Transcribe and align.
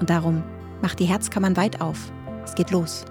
Und 0.00 0.08
darum 0.08 0.42
macht 0.80 0.98
die 0.98 1.04
Herzkammern 1.04 1.56
weit 1.56 1.82
auf. 1.82 2.10
Es 2.42 2.54
geht 2.54 2.70
los. 2.70 3.04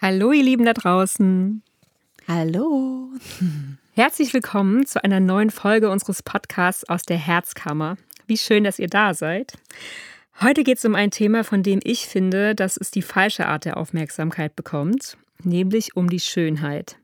Hallo, 0.00 0.32
ihr 0.32 0.42
Lieben 0.42 0.64
da 0.64 0.72
draußen. 0.72 1.62
Hallo. 2.26 3.10
Herzlich 3.92 4.32
willkommen 4.32 4.86
zu 4.86 5.04
einer 5.04 5.20
neuen 5.20 5.50
Folge 5.50 5.90
unseres 5.90 6.22
Podcasts 6.22 6.88
aus 6.88 7.02
der 7.02 7.18
Herzkammer. 7.18 7.98
Wie 8.26 8.38
schön, 8.38 8.64
dass 8.64 8.78
ihr 8.78 8.88
da 8.88 9.12
seid. 9.12 9.52
Heute 10.40 10.64
geht 10.64 10.78
es 10.78 10.84
um 10.86 10.94
ein 10.94 11.10
Thema, 11.10 11.44
von 11.44 11.62
dem 11.62 11.80
ich 11.84 12.06
finde, 12.06 12.54
dass 12.54 12.78
es 12.78 12.90
die 12.90 13.02
falsche 13.02 13.46
Art 13.46 13.66
der 13.66 13.76
Aufmerksamkeit 13.76 14.56
bekommt, 14.56 15.18
nämlich 15.44 15.94
um 15.94 16.08
die 16.08 16.20
Schönheit. 16.20 16.96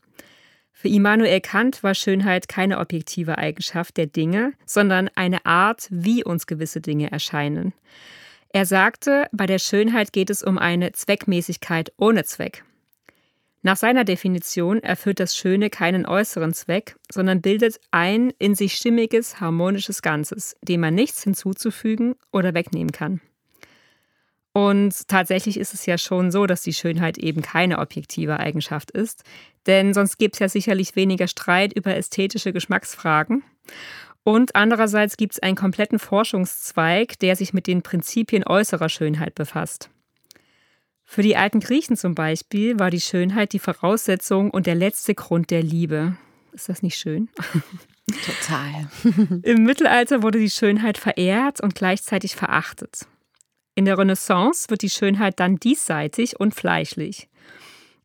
Für 0.80 0.86
Immanuel 0.86 1.40
Kant 1.40 1.82
war 1.82 1.92
Schönheit 1.92 2.48
keine 2.48 2.78
objektive 2.78 3.36
Eigenschaft 3.36 3.96
der 3.96 4.06
Dinge, 4.06 4.52
sondern 4.64 5.10
eine 5.16 5.44
Art, 5.44 5.88
wie 5.90 6.22
uns 6.22 6.46
gewisse 6.46 6.80
Dinge 6.80 7.10
erscheinen. 7.10 7.72
Er 8.50 8.64
sagte, 8.64 9.26
bei 9.32 9.46
der 9.46 9.58
Schönheit 9.58 10.12
geht 10.12 10.30
es 10.30 10.40
um 10.40 10.56
eine 10.56 10.92
Zweckmäßigkeit 10.92 11.92
ohne 11.96 12.22
Zweck. 12.22 12.62
Nach 13.62 13.76
seiner 13.76 14.04
Definition 14.04 14.80
erfüllt 14.80 15.18
das 15.18 15.36
Schöne 15.36 15.68
keinen 15.68 16.06
äußeren 16.06 16.54
Zweck, 16.54 16.94
sondern 17.10 17.40
bildet 17.40 17.80
ein 17.90 18.32
in 18.38 18.54
sich 18.54 18.74
stimmiges, 18.74 19.40
harmonisches 19.40 20.00
Ganzes, 20.00 20.56
dem 20.62 20.82
man 20.82 20.94
nichts 20.94 21.24
hinzuzufügen 21.24 22.14
oder 22.30 22.54
wegnehmen 22.54 22.92
kann. 22.92 23.20
Und 24.58 25.06
tatsächlich 25.06 25.56
ist 25.56 25.72
es 25.72 25.86
ja 25.86 25.96
schon 25.98 26.32
so, 26.32 26.44
dass 26.48 26.62
die 26.62 26.74
Schönheit 26.74 27.16
eben 27.16 27.42
keine 27.42 27.78
objektive 27.78 28.40
Eigenschaft 28.40 28.90
ist, 28.90 29.22
denn 29.66 29.94
sonst 29.94 30.18
gibt 30.18 30.34
es 30.34 30.40
ja 30.40 30.48
sicherlich 30.48 30.96
weniger 30.96 31.28
Streit 31.28 31.72
über 31.72 31.94
ästhetische 31.94 32.52
Geschmacksfragen. 32.52 33.44
Und 34.24 34.56
andererseits 34.56 35.16
gibt 35.16 35.34
es 35.34 35.38
einen 35.38 35.54
kompletten 35.54 36.00
Forschungszweig, 36.00 37.20
der 37.20 37.36
sich 37.36 37.52
mit 37.52 37.68
den 37.68 37.82
Prinzipien 37.82 38.44
äußerer 38.44 38.88
Schönheit 38.88 39.36
befasst. 39.36 39.90
Für 41.04 41.22
die 41.22 41.36
alten 41.36 41.60
Griechen 41.60 41.96
zum 41.96 42.16
Beispiel 42.16 42.80
war 42.80 42.90
die 42.90 43.00
Schönheit 43.00 43.52
die 43.52 43.60
Voraussetzung 43.60 44.50
und 44.50 44.66
der 44.66 44.74
letzte 44.74 45.14
Grund 45.14 45.52
der 45.52 45.62
Liebe. 45.62 46.16
Ist 46.50 46.68
das 46.68 46.82
nicht 46.82 46.98
schön? 46.98 47.28
Total. 48.26 48.90
Im 49.44 49.62
Mittelalter 49.62 50.24
wurde 50.24 50.40
die 50.40 50.50
Schönheit 50.50 50.98
verehrt 50.98 51.60
und 51.60 51.76
gleichzeitig 51.76 52.34
verachtet. 52.34 53.06
In 53.78 53.84
der 53.84 53.96
Renaissance 53.96 54.70
wird 54.70 54.82
die 54.82 54.90
Schönheit 54.90 55.38
dann 55.38 55.54
diesseitig 55.54 56.40
und 56.40 56.52
fleischlich. 56.52 57.28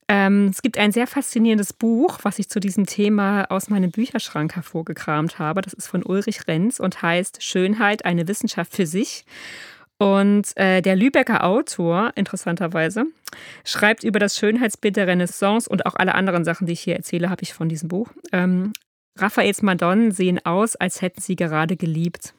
Ähm, 0.08 0.50
es 0.52 0.62
gibt 0.62 0.78
ein 0.78 0.92
sehr 0.92 1.08
faszinierendes 1.08 1.74
Buch, 1.74 2.20
was 2.22 2.38
ich 2.38 2.48
zu 2.48 2.60
diesem 2.60 2.86
Thema 2.86 3.46
aus 3.50 3.72
meinem 3.72 3.90
Bücherschrank 3.90 4.56
hervorgekramt 4.56 5.40
habe. 5.40 5.64
Das 5.64 5.74
ist 5.74 5.88
von 5.88 6.04
Ulrich 6.04 6.48
Renz 6.48 6.80
und 6.80 7.02
heißt 7.02 7.42
Schönheit, 7.42 8.06
eine 8.06 8.28
Wissenschaft 8.28 8.76
für 8.76 8.86
sich. 8.86 9.26
Und 9.98 10.56
äh, 10.58 10.84
der 10.84 10.96
Lübecker 10.96 11.44
Autor, 11.44 12.12
interessanterweise, 12.14 13.06
schreibt 13.66 14.04
über 14.04 14.20
das 14.20 14.38
Schönheitsbild 14.38 14.96
der 14.96 15.08
Renaissance 15.08 15.68
und 15.68 15.88
auch 15.88 15.96
alle 15.96 16.14
anderen 16.14 16.46
Sachen, 16.46 16.68
die 16.68 16.74
ich 16.74 16.82
hier 16.82 16.98
erzähle, 16.98 17.32
habe 17.32 17.42
ich 17.42 17.56
von 17.56 17.68
diesem 17.68 17.90
Buch. 17.90 18.10
Ähm, 18.32 18.74
Raphaels 19.18 19.64
Madonnen 19.64 20.12
sehen 20.12 20.40
aus, 20.46 20.76
als 20.76 21.02
hätten 21.02 21.20
sie 21.22 21.36
gerade 21.36 21.78
geliebt. 21.78 22.36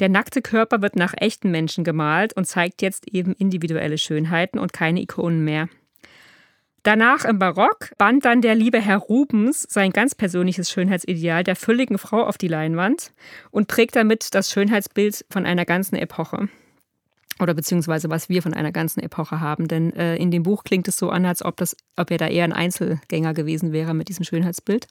Der 0.00 0.08
nackte 0.08 0.40
Körper 0.40 0.80
wird 0.80 0.96
nach 0.96 1.14
echten 1.16 1.50
Menschen 1.50 1.84
gemalt 1.84 2.32
und 2.32 2.46
zeigt 2.46 2.80
jetzt 2.80 3.06
eben 3.08 3.34
individuelle 3.34 3.98
Schönheiten 3.98 4.58
und 4.58 4.72
keine 4.72 5.00
Ikonen 5.00 5.44
mehr. 5.44 5.68
Danach 6.82 7.26
im 7.26 7.38
Barock 7.38 7.92
band 7.98 8.24
dann 8.24 8.40
der 8.40 8.54
liebe 8.54 8.80
Herr 8.80 8.96
Rubens 8.96 9.66
sein 9.68 9.90
ganz 9.90 10.14
persönliches 10.14 10.70
Schönheitsideal 10.70 11.44
der 11.44 11.54
fülligen 11.54 11.98
Frau 11.98 12.22
auf 12.22 12.38
die 12.38 12.48
Leinwand 12.48 13.12
und 13.50 13.68
prägt 13.68 13.96
damit 13.96 14.34
das 14.34 14.50
Schönheitsbild 14.50 15.26
von 15.28 15.44
einer 15.44 15.66
ganzen 15.66 15.96
Epoche. 15.96 16.48
Oder 17.38 17.52
beziehungsweise 17.52 18.08
was 18.08 18.30
wir 18.30 18.42
von 18.42 18.54
einer 18.54 18.72
ganzen 18.72 19.00
Epoche 19.00 19.40
haben. 19.40 19.68
Denn 19.68 19.94
äh, 19.94 20.16
in 20.16 20.30
dem 20.30 20.42
Buch 20.42 20.64
klingt 20.64 20.88
es 20.88 20.96
so 20.96 21.10
an, 21.10 21.26
als 21.26 21.44
ob, 21.44 21.58
das, 21.58 21.76
ob 21.96 22.10
er 22.10 22.18
da 22.18 22.28
eher 22.28 22.44
ein 22.44 22.54
Einzelgänger 22.54 23.34
gewesen 23.34 23.72
wäre 23.72 23.92
mit 23.92 24.08
diesem 24.08 24.24
Schönheitsbild. 24.24 24.86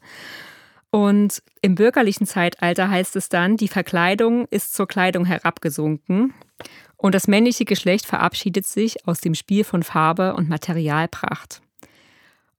Und 0.92 1.44
im 1.62 1.76
bürgerlichen 1.76 2.26
Zeitalter 2.26 2.90
heißt 2.90 3.16
es 3.16 3.30
dann, 3.30 3.58
die 3.58 3.68
Verkleidung 3.68 4.48
ist 4.50 4.74
zur 4.74 4.88
Kleidung 4.88 5.26
herabgesunken 5.26 6.34
und 6.98 7.16
das 7.16 7.28
männliche 7.28 7.66
Geschlecht 7.66 8.06
verabschiedet 8.06 8.66
sich 8.66 9.08
aus 9.08 9.22
dem 9.22 9.36
Spiel 9.36 9.64
von 9.64 9.84
Farbe 9.84 10.34
und 10.36 10.50
Materialpracht. 10.50 11.62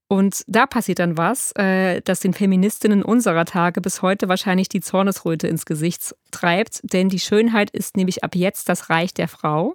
Und 0.09 0.43
da 0.49 0.67
passiert 0.67 0.99
dann 0.99 1.17
was, 1.17 1.53
äh, 1.53 2.01
das 2.03 2.19
den 2.19 2.33
Feministinnen 2.33 3.05
unserer 3.05 3.45
Tage 3.45 3.81
bis 3.81 4.03
heute 4.03 4.29
wahrscheinlich 4.29 4.69
die 4.69 4.81
Zornesröte 4.81 5.47
ins 5.47 5.67
Gesicht 5.67 6.17
treibt, 6.33 6.81
denn 6.83 7.09
die 7.09 7.21
Schönheit 7.21 7.71
ist 7.71 7.97
nämlich 7.97 8.25
ab 8.25 8.35
jetzt 8.35 8.69
das 8.69 8.91
Reich 8.91 9.15
der 9.15 9.29
Frau. 9.29 9.73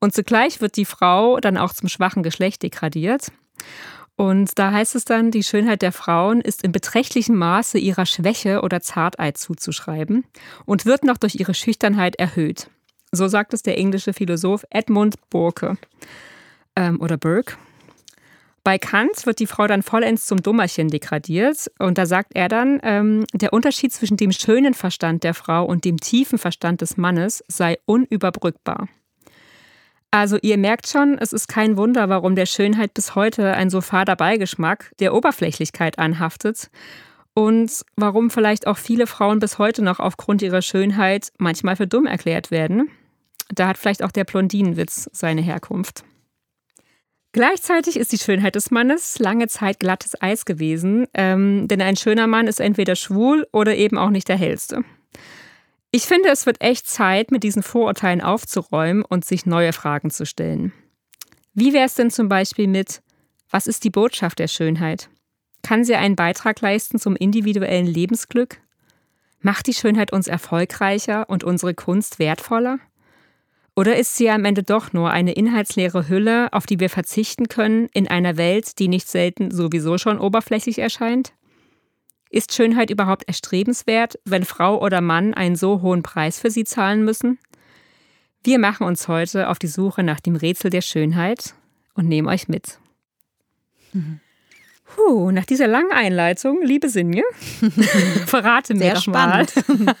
Und 0.00 0.14
zugleich 0.14 0.60
wird 0.60 0.76
die 0.76 0.84
Frau 0.84 1.38
dann 1.38 1.56
auch 1.56 1.72
zum 1.72 1.88
schwachen 1.88 2.24
Geschlecht 2.24 2.64
degradiert. 2.64 3.30
Und 4.18 4.58
da 4.58 4.72
heißt 4.72 4.96
es 4.96 5.04
dann, 5.04 5.30
die 5.30 5.44
Schönheit 5.44 5.80
der 5.80 5.92
Frauen 5.92 6.40
ist 6.40 6.64
in 6.64 6.72
beträchtlichem 6.72 7.36
Maße 7.36 7.78
ihrer 7.78 8.04
Schwäche 8.04 8.62
oder 8.62 8.80
Zartheit 8.80 9.38
zuzuschreiben 9.38 10.24
und 10.66 10.86
wird 10.86 11.04
noch 11.04 11.18
durch 11.18 11.36
ihre 11.36 11.54
Schüchternheit 11.54 12.16
erhöht. 12.16 12.68
So 13.12 13.28
sagt 13.28 13.54
es 13.54 13.62
der 13.62 13.78
englische 13.78 14.12
Philosoph 14.12 14.64
Edmund 14.70 15.14
Burke 15.30 15.78
ähm, 16.74 17.00
oder 17.00 17.16
Burke. 17.16 17.54
Bei 18.64 18.76
Kant 18.76 19.24
wird 19.24 19.38
die 19.38 19.46
Frau 19.46 19.68
dann 19.68 19.84
vollends 19.84 20.26
zum 20.26 20.42
Dummerchen 20.42 20.88
degradiert 20.88 21.70
und 21.78 21.96
da 21.96 22.04
sagt 22.04 22.32
er 22.34 22.48
dann, 22.48 22.80
ähm, 22.82 23.24
der 23.34 23.52
Unterschied 23.52 23.92
zwischen 23.92 24.16
dem 24.16 24.32
schönen 24.32 24.74
Verstand 24.74 25.22
der 25.22 25.34
Frau 25.34 25.64
und 25.64 25.84
dem 25.84 25.98
tiefen 25.98 26.38
Verstand 26.38 26.80
des 26.80 26.96
Mannes 26.96 27.44
sei 27.46 27.78
unüberbrückbar. 27.86 28.88
Also 30.10 30.38
ihr 30.40 30.56
merkt 30.56 30.88
schon, 30.88 31.18
es 31.18 31.32
ist 31.32 31.48
kein 31.48 31.76
Wunder, 31.76 32.08
warum 32.08 32.34
der 32.34 32.46
Schönheit 32.46 32.94
bis 32.94 33.14
heute 33.14 33.52
ein 33.54 33.68
so 33.68 33.80
fader 33.80 34.16
Beigeschmack 34.16 34.92
der 35.00 35.14
Oberflächlichkeit 35.14 35.98
anhaftet 35.98 36.70
und 37.34 37.70
warum 37.94 38.30
vielleicht 38.30 38.66
auch 38.66 38.78
viele 38.78 39.06
Frauen 39.06 39.38
bis 39.38 39.58
heute 39.58 39.82
noch 39.82 40.00
aufgrund 40.00 40.40
ihrer 40.40 40.62
Schönheit 40.62 41.30
manchmal 41.38 41.76
für 41.76 41.86
dumm 41.86 42.06
erklärt 42.06 42.50
werden. 42.50 42.90
Da 43.50 43.68
hat 43.68 43.78
vielleicht 43.78 44.02
auch 44.02 44.12
der 44.12 44.24
Blondinenwitz 44.24 45.10
seine 45.12 45.42
Herkunft. 45.42 46.04
Gleichzeitig 47.32 47.98
ist 47.98 48.12
die 48.12 48.18
Schönheit 48.18 48.54
des 48.54 48.70
Mannes 48.70 49.18
lange 49.18 49.48
Zeit 49.48 49.78
glattes 49.78 50.20
Eis 50.20 50.46
gewesen, 50.46 51.06
ähm, 51.12 51.68
denn 51.68 51.82
ein 51.82 51.96
schöner 51.96 52.26
Mann 52.26 52.46
ist 52.46 52.60
entweder 52.60 52.96
schwul 52.96 53.46
oder 53.52 53.76
eben 53.76 53.98
auch 53.98 54.10
nicht 54.10 54.28
der 54.28 54.38
hellste. 54.38 54.82
Ich 55.90 56.02
finde, 56.02 56.28
es 56.28 56.44
wird 56.44 56.60
echt 56.60 56.86
Zeit, 56.86 57.30
mit 57.30 57.42
diesen 57.42 57.62
Vorurteilen 57.62 58.20
aufzuräumen 58.20 59.04
und 59.04 59.24
sich 59.24 59.46
neue 59.46 59.72
Fragen 59.72 60.10
zu 60.10 60.26
stellen. 60.26 60.72
Wie 61.54 61.72
wäre 61.72 61.86
es 61.86 61.94
denn 61.94 62.10
zum 62.10 62.28
Beispiel 62.28 62.66
mit, 62.66 63.02
was 63.50 63.66
ist 63.66 63.84
die 63.84 63.90
Botschaft 63.90 64.38
der 64.38 64.48
Schönheit? 64.48 65.08
Kann 65.62 65.84
sie 65.84 65.96
einen 65.96 66.14
Beitrag 66.14 66.60
leisten 66.60 66.98
zum 66.98 67.16
individuellen 67.16 67.86
Lebensglück? 67.86 68.60
Macht 69.40 69.66
die 69.66 69.74
Schönheit 69.74 70.12
uns 70.12 70.28
erfolgreicher 70.28 71.28
und 71.30 71.42
unsere 71.42 71.74
Kunst 71.74 72.18
wertvoller? 72.18 72.78
Oder 73.74 73.96
ist 73.96 74.16
sie 74.16 74.28
am 74.28 74.44
Ende 74.44 74.64
doch 74.64 74.92
nur 74.92 75.10
eine 75.10 75.32
inhaltsleere 75.32 76.08
Hülle, 76.08 76.52
auf 76.52 76.66
die 76.66 76.80
wir 76.80 76.90
verzichten 76.90 77.48
können 77.48 77.88
in 77.94 78.08
einer 78.08 78.36
Welt, 78.36 78.78
die 78.78 78.88
nicht 78.88 79.08
selten 79.08 79.50
sowieso 79.50 79.96
schon 79.96 80.18
oberflächlich 80.18 80.80
erscheint? 80.80 81.32
Ist 82.30 82.54
Schönheit 82.54 82.90
überhaupt 82.90 83.24
erstrebenswert, 83.26 84.18
wenn 84.24 84.44
Frau 84.44 84.82
oder 84.82 85.00
Mann 85.00 85.34
einen 85.34 85.56
so 85.56 85.80
hohen 85.82 86.02
Preis 86.02 86.38
für 86.38 86.50
sie 86.50 86.64
zahlen 86.64 87.04
müssen? 87.04 87.38
Wir 88.44 88.58
machen 88.58 88.86
uns 88.86 89.08
heute 89.08 89.48
auf 89.48 89.58
die 89.58 89.66
Suche 89.66 90.02
nach 90.02 90.20
dem 90.20 90.36
Rätsel 90.36 90.70
der 90.70 90.82
Schönheit 90.82 91.54
und 91.94 92.06
nehmen 92.06 92.28
euch 92.28 92.48
mit. 92.48 92.78
Mhm. 93.92 94.20
Puh, 94.84 95.30
nach 95.30 95.44
dieser 95.44 95.66
langen 95.66 95.92
Einleitung, 95.92 96.62
liebe 96.62 96.88
Sinje, 96.88 97.22
verrate 98.26 98.74
mir 98.74 98.80
Sehr 98.80 98.94
doch 98.94 99.02
spannend. 99.02 99.52
mal. 99.68 99.96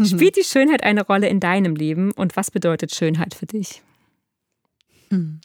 Spielt 0.06 0.36
die 0.36 0.44
Schönheit 0.44 0.82
eine 0.82 1.04
Rolle 1.04 1.28
in 1.28 1.40
deinem 1.40 1.76
Leben 1.76 2.12
und 2.12 2.36
was 2.36 2.50
bedeutet 2.50 2.94
Schönheit 2.94 3.34
für 3.34 3.46
dich? 3.46 3.82
Hm. 5.10 5.40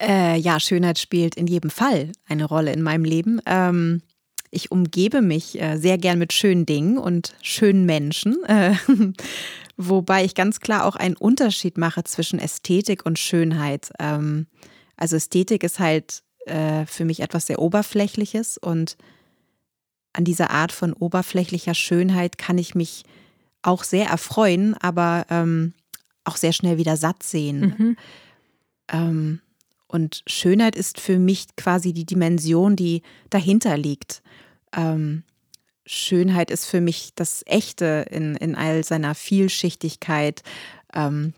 Äh, 0.00 0.38
ja, 0.38 0.60
Schönheit 0.60 0.98
spielt 0.98 1.34
in 1.34 1.46
jedem 1.46 1.70
Fall 1.70 2.12
eine 2.28 2.44
Rolle 2.44 2.72
in 2.72 2.82
meinem 2.82 3.04
Leben. 3.04 3.40
Ähm, 3.46 4.02
ich 4.50 4.70
umgebe 4.70 5.22
mich 5.22 5.60
äh, 5.60 5.76
sehr 5.76 5.98
gern 5.98 6.18
mit 6.18 6.32
schönen 6.32 6.66
Dingen 6.66 6.98
und 6.98 7.34
schönen 7.42 7.86
Menschen, 7.86 8.42
äh, 8.44 8.74
wobei 9.76 10.24
ich 10.24 10.34
ganz 10.34 10.60
klar 10.60 10.84
auch 10.84 10.96
einen 10.96 11.16
Unterschied 11.16 11.78
mache 11.78 12.04
zwischen 12.04 12.38
Ästhetik 12.38 13.04
und 13.04 13.18
Schönheit. 13.18 13.90
Ähm, 13.98 14.46
also 14.96 15.16
Ästhetik 15.16 15.62
ist 15.62 15.78
halt 15.78 16.22
äh, 16.46 16.86
für 16.86 17.04
mich 17.04 17.20
etwas 17.20 17.46
sehr 17.46 17.58
Oberflächliches 17.58 18.58
und 18.58 18.96
an 20.12 20.24
dieser 20.24 20.50
Art 20.50 20.72
von 20.72 20.94
oberflächlicher 20.94 21.74
Schönheit 21.74 22.38
kann 22.38 22.56
ich 22.56 22.74
mich 22.74 23.04
auch 23.62 23.84
sehr 23.84 24.06
erfreuen, 24.06 24.74
aber 24.80 25.26
ähm, 25.28 25.74
auch 26.24 26.36
sehr 26.36 26.52
schnell 26.52 26.78
wieder 26.78 26.96
satt 26.96 27.22
sehen. 27.22 27.74
Mhm. 27.76 27.96
Ähm, 28.88 29.40
und 29.88 30.22
Schönheit 30.26 30.76
ist 30.76 31.00
für 31.00 31.18
mich 31.18 31.46
quasi 31.56 31.92
die 31.92 32.06
Dimension, 32.06 32.76
die 32.76 33.02
dahinter 33.30 33.76
liegt. 33.76 34.22
Ähm, 34.74 35.22
Schönheit 35.84 36.50
ist 36.50 36.66
für 36.66 36.80
mich 36.80 37.12
das 37.14 37.42
Echte 37.46 38.06
in, 38.10 38.34
in 38.36 38.56
all 38.56 38.82
seiner 38.84 39.14
Vielschichtigkeit. 39.14 40.42
Ähm, 40.92 41.34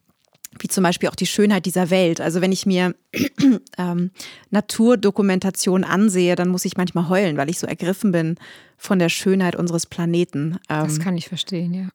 wie 0.58 0.68
zum 0.68 0.82
Beispiel 0.82 1.08
auch 1.08 1.14
die 1.14 1.26
Schönheit 1.26 1.66
dieser 1.66 1.90
Welt. 1.90 2.20
Also 2.20 2.40
wenn 2.40 2.52
ich 2.52 2.66
mir 2.66 2.94
ähm, 3.78 4.10
Naturdokumentation 4.50 5.84
ansehe, 5.84 6.36
dann 6.36 6.48
muss 6.48 6.64
ich 6.64 6.76
manchmal 6.76 7.08
heulen, 7.08 7.36
weil 7.36 7.50
ich 7.50 7.58
so 7.58 7.66
ergriffen 7.66 8.12
bin 8.12 8.36
von 8.76 8.98
der 8.98 9.08
Schönheit 9.08 9.56
unseres 9.56 9.86
Planeten. 9.86 10.58
Ähm, 10.68 10.84
das 10.84 11.00
kann 11.00 11.16
ich 11.16 11.28
verstehen, 11.28 11.74
ja. 11.74 11.88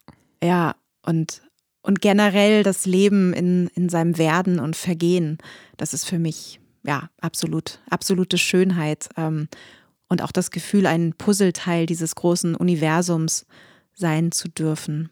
Ja, 0.43 0.75
und, 1.05 1.41
und 1.83 2.01
generell 2.01 2.63
das 2.63 2.85
Leben 2.85 3.33
in, 3.33 3.67
in 3.75 3.89
seinem 3.89 4.17
Werden 4.17 4.59
und 4.59 4.75
Vergehen, 4.75 5.37
das 5.77 5.93
ist 5.93 6.05
für 6.05 6.17
mich 6.17 6.59
ja 6.83 7.09
absolut, 7.21 7.79
absolute 7.89 8.37
Schönheit. 8.37 9.09
Ähm, 9.17 9.47
und 10.07 10.21
auch 10.21 10.31
das 10.31 10.51
Gefühl, 10.51 10.85
ein 10.85 11.13
Puzzleteil 11.13 11.85
dieses 11.85 12.15
großen 12.15 12.55
Universums 12.55 13.45
sein 13.93 14.31
zu 14.31 14.47
dürfen. 14.47 15.09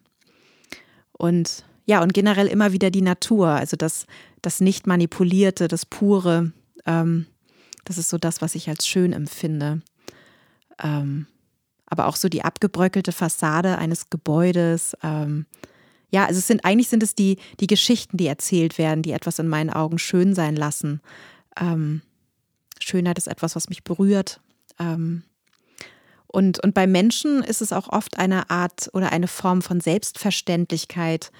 Und 1.11 1.65
ja, 1.85 2.01
und 2.01 2.13
generell 2.13 2.47
immer 2.47 2.71
wieder 2.71 2.89
die 2.89 3.01
Natur, 3.01 3.49
also 3.49 3.75
das, 3.75 4.05
das 4.41 4.61
nicht 4.61 4.87
manipulierte, 4.87 5.67
das 5.67 5.85
pure, 5.85 6.51
ähm, 6.85 7.25
das 7.83 7.97
ist 7.97 8.09
so 8.09 8.17
das, 8.17 8.41
was 8.41 8.55
ich 8.55 8.69
als 8.69 8.87
schön 8.87 9.11
empfinde. 9.11 9.81
Ähm, 10.81 11.27
aber 11.85 12.05
auch 12.05 12.15
so 12.15 12.29
die 12.29 12.43
abgebröckelte 12.43 13.11
Fassade 13.11 13.77
eines 13.77 14.09
Gebäudes. 14.09 14.95
Ähm, 15.03 15.45
ja, 16.11 16.25
also 16.25 16.39
es 16.39 16.47
sind 16.47 16.65
eigentlich 16.65 16.89
sind 16.89 17.03
es 17.03 17.15
die, 17.15 17.37
die 17.59 17.67
Geschichten, 17.67 18.17
die 18.17 18.27
erzählt 18.27 18.77
werden, 18.77 19.01
die 19.01 19.13
etwas 19.13 19.39
in 19.39 19.47
meinen 19.47 19.69
Augen 19.69 19.97
schön 19.97 20.35
sein 20.35 20.55
lassen. 20.55 21.01
Ähm, 21.59 22.01
Schönheit 22.79 23.17
ist 23.17 23.27
etwas, 23.27 23.55
was 23.55 23.69
mich 23.69 23.83
berührt. 23.83 24.41
Ähm, 24.77 25.23
und, 26.27 26.63
und 26.63 26.73
bei 26.73 26.87
Menschen 26.87 27.43
ist 27.43 27.61
es 27.61 27.73
auch 27.73 27.89
oft 27.89 28.17
eine 28.17 28.49
Art 28.49 28.89
oder 28.93 29.11
eine 29.11 29.27
Form 29.27 29.61
von 29.61 29.81
Selbstverständlichkeit, 29.81 31.31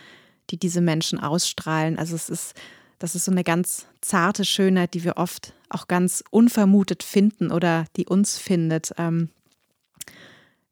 die 0.49 0.57
diese 0.57 0.81
Menschen 0.81 1.19
ausstrahlen. 1.19 1.97
Also 1.97 2.15
es 2.15 2.29
ist, 2.29 2.53
das 2.99 3.15
ist 3.15 3.25
so 3.25 3.31
eine 3.31 3.43
ganz 3.43 3.87
zarte 4.01 4.45
Schönheit, 4.45 4.93
die 4.93 5.03
wir 5.03 5.17
oft 5.17 5.53
auch 5.69 5.87
ganz 5.87 6.23
unvermutet 6.29 7.03
finden 7.03 7.51
oder 7.51 7.85
die 7.95 8.05
uns 8.05 8.37
findet. 8.37 8.93
Ähm, 8.97 9.29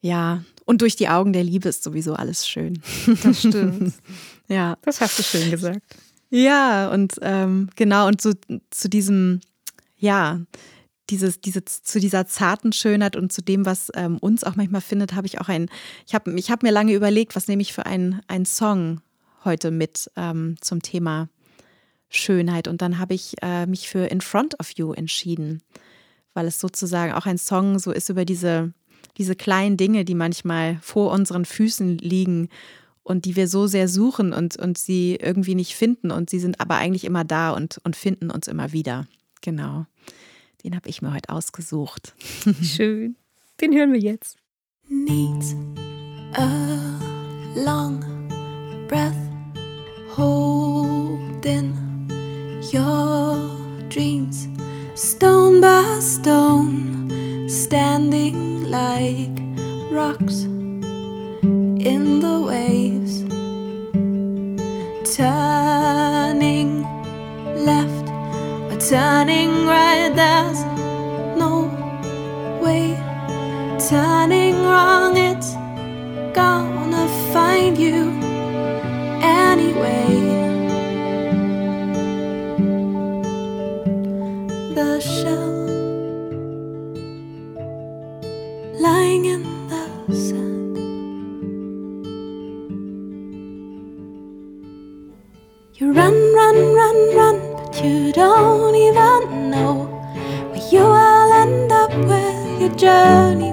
ja, 0.01 0.43
und 0.65 0.81
durch 0.81 0.95
die 0.95 1.09
Augen 1.09 1.33
der 1.33 1.43
Liebe 1.43 1.69
ist 1.69 1.83
sowieso 1.83 2.13
alles 2.13 2.47
schön. 2.47 2.81
Das 3.23 3.39
stimmt. 3.39 3.95
ja. 4.47 4.77
Das 4.83 5.01
hast 5.01 5.19
du 5.19 5.23
schön 5.23 5.51
gesagt. 5.51 5.81
Ja, 6.29 6.91
und 6.91 7.15
ähm, 7.21 7.69
genau, 7.75 8.07
und 8.07 8.21
so 8.21 8.33
zu 8.69 8.87
diesem, 8.87 9.41
ja, 9.97 10.39
dieses, 11.09 11.41
diese, 11.41 11.65
zu 11.65 11.99
dieser 11.99 12.27
zarten 12.27 12.71
Schönheit 12.71 13.15
und 13.15 13.33
zu 13.33 13.41
dem, 13.41 13.65
was 13.65 13.91
ähm, 13.95 14.17
uns 14.19 14.43
auch 14.43 14.55
manchmal 14.55 14.81
findet, 14.81 15.15
habe 15.15 15.25
ich 15.25 15.41
auch 15.41 15.49
ein, 15.49 15.69
ich 16.05 16.13
habe 16.13 16.31
ich 16.37 16.51
hab 16.51 16.61
mir 16.61 16.71
lange 16.71 16.93
überlegt, 16.93 17.35
was 17.35 17.47
nehme 17.47 17.63
ich 17.63 17.73
für 17.73 17.85
einen 17.85 18.45
Song 18.45 19.01
heute 19.43 19.71
mit 19.71 20.11
ähm, 20.15 20.55
zum 20.61 20.81
Thema 20.81 21.29
Schönheit. 22.09 22.67
Und 22.67 22.81
dann 22.81 22.99
habe 22.99 23.13
ich 23.13 23.41
äh, 23.41 23.65
mich 23.65 23.89
für 23.89 24.05
In 24.05 24.21
Front 24.21 24.59
of 24.59 24.71
You 24.75 24.93
entschieden, 24.93 25.61
weil 26.33 26.45
es 26.45 26.59
sozusagen 26.59 27.13
auch 27.13 27.25
ein 27.25 27.37
Song 27.37 27.79
so 27.79 27.91
ist 27.91 28.09
über 28.09 28.25
diese, 28.25 28.73
diese 29.17 29.35
kleinen 29.35 29.77
Dinge, 29.77 30.05
die 30.05 30.15
manchmal 30.15 30.77
vor 30.81 31.11
unseren 31.11 31.45
Füßen 31.45 31.97
liegen 31.97 32.49
und 33.03 33.25
die 33.25 33.35
wir 33.35 33.47
so 33.47 33.67
sehr 33.67 33.87
suchen 33.87 34.33
und, 34.33 34.57
und 34.57 34.77
sie 34.77 35.17
irgendwie 35.21 35.55
nicht 35.55 35.75
finden. 35.75 36.11
Und 36.11 36.29
sie 36.29 36.39
sind 36.39 36.61
aber 36.61 36.75
eigentlich 36.75 37.05
immer 37.05 37.23
da 37.23 37.51
und, 37.51 37.79
und 37.83 37.95
finden 37.95 38.29
uns 38.29 38.47
immer 38.47 38.71
wieder. 38.71 39.07
Genau. 39.41 39.85
Den 40.63 40.75
habe 40.75 40.89
ich 40.89 41.01
mir 41.01 41.13
heute 41.13 41.29
ausgesucht. 41.29 42.13
Schön. 42.61 43.15
Den 43.61 43.73
hören 43.73 43.93
wir 43.93 43.99
jetzt. 43.99 44.37
Needs 44.87 45.55
a 46.33 46.99
long 47.55 48.03
breath 48.87 49.13
holding 50.15 51.73
your 52.73 53.37
dreams 53.89 54.47
stone 54.95 55.61
by 55.61 55.99
stone, 56.01 57.38
standing 57.49 58.69
like 58.69 59.41
rocks 59.91 60.43
in 60.43 62.19
the 62.19 62.39
waves, 62.41 63.23
turning 65.15 66.83
left 67.65 68.07
or 68.71 68.77
turning 68.79 69.65
right. 69.65 70.11
There's 70.13 70.61
no 71.39 71.65
way 72.61 72.95
turning 73.89 74.61
wrong. 74.63 75.17
It's 75.17 75.55
gonna 76.35 76.68
journey 102.89 103.48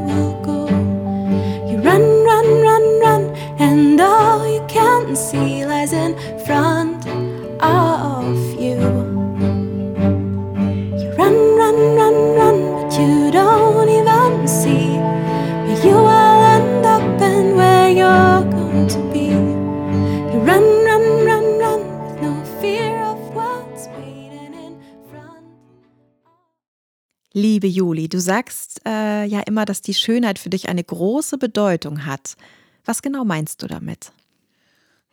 Du 28.08 28.20
sagst 28.20 28.80
äh, 28.86 29.24
ja 29.24 29.40
immer, 29.40 29.64
dass 29.64 29.82
die 29.82 29.94
Schönheit 29.94 30.38
für 30.38 30.50
dich 30.50 30.68
eine 30.68 30.84
große 30.84 31.38
Bedeutung 31.38 32.06
hat. 32.06 32.36
Was 32.84 33.02
genau 33.02 33.24
meinst 33.24 33.62
du 33.62 33.66
damit? 33.66 34.12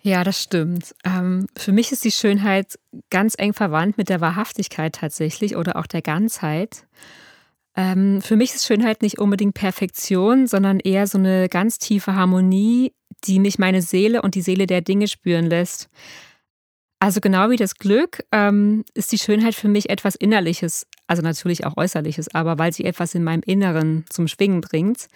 Ja, 0.02 0.26
das 0.26 0.42
stimmt. 0.42 0.94
Ähm, 1.06 1.48
für 1.58 1.72
mich 1.72 1.94
ist 1.94 2.04
die 2.04 2.12
Schönheit 2.12 2.78
ganz 3.10 3.36
eng 3.38 3.54
verwandt 3.54 3.98
mit 3.98 4.10
der 4.10 4.20
Wahrhaftigkeit 4.20 4.96
tatsächlich 4.96 5.56
oder 5.56 5.78
auch 5.78 5.88
der 5.88 6.02
Ganzheit. 6.02 6.86
Ähm, 7.76 8.22
für 8.22 8.36
mich 8.36 8.54
ist 8.54 8.66
Schönheit 8.66 9.02
nicht 9.02 9.18
unbedingt 9.18 9.54
Perfektion, 9.54 10.46
sondern 10.46 10.80
eher 10.80 11.08
so 11.08 11.18
eine 11.18 11.48
ganz 11.48 11.80
tiefe 11.80 12.16
Harmonie, 12.16 12.94
die 13.24 13.40
mich 13.40 13.58
meine 13.58 13.82
Seele 13.82 14.22
und 14.22 14.36
die 14.36 14.42
Seele 14.42 14.68
der 14.68 14.82
Dinge 14.82 15.08
spüren 15.08 15.46
lässt. 15.46 15.90
Also 17.04 17.20
genau 17.20 17.50
wie 17.50 17.58
das 17.58 17.76
Glück 17.76 18.24
ähm, 18.32 18.86
ist 18.94 19.12
die 19.12 19.18
Schönheit 19.18 19.56
für 19.56 19.68
mich 19.68 19.90
etwas 19.90 20.16
Innerliches, 20.16 20.88
also 21.06 21.22
natürlich 21.22 21.66
auch 21.66 21.76
Äußerliches, 21.76 22.34
aber 22.34 22.58
weil 22.60 22.72
sie 22.72 22.86
etwas 22.86 23.14
in 23.14 23.26
meinem 23.26 23.42
Inneren 23.46 24.06
zum 24.10 24.30
Schwingen 24.30 24.62
bringt. 24.62 25.08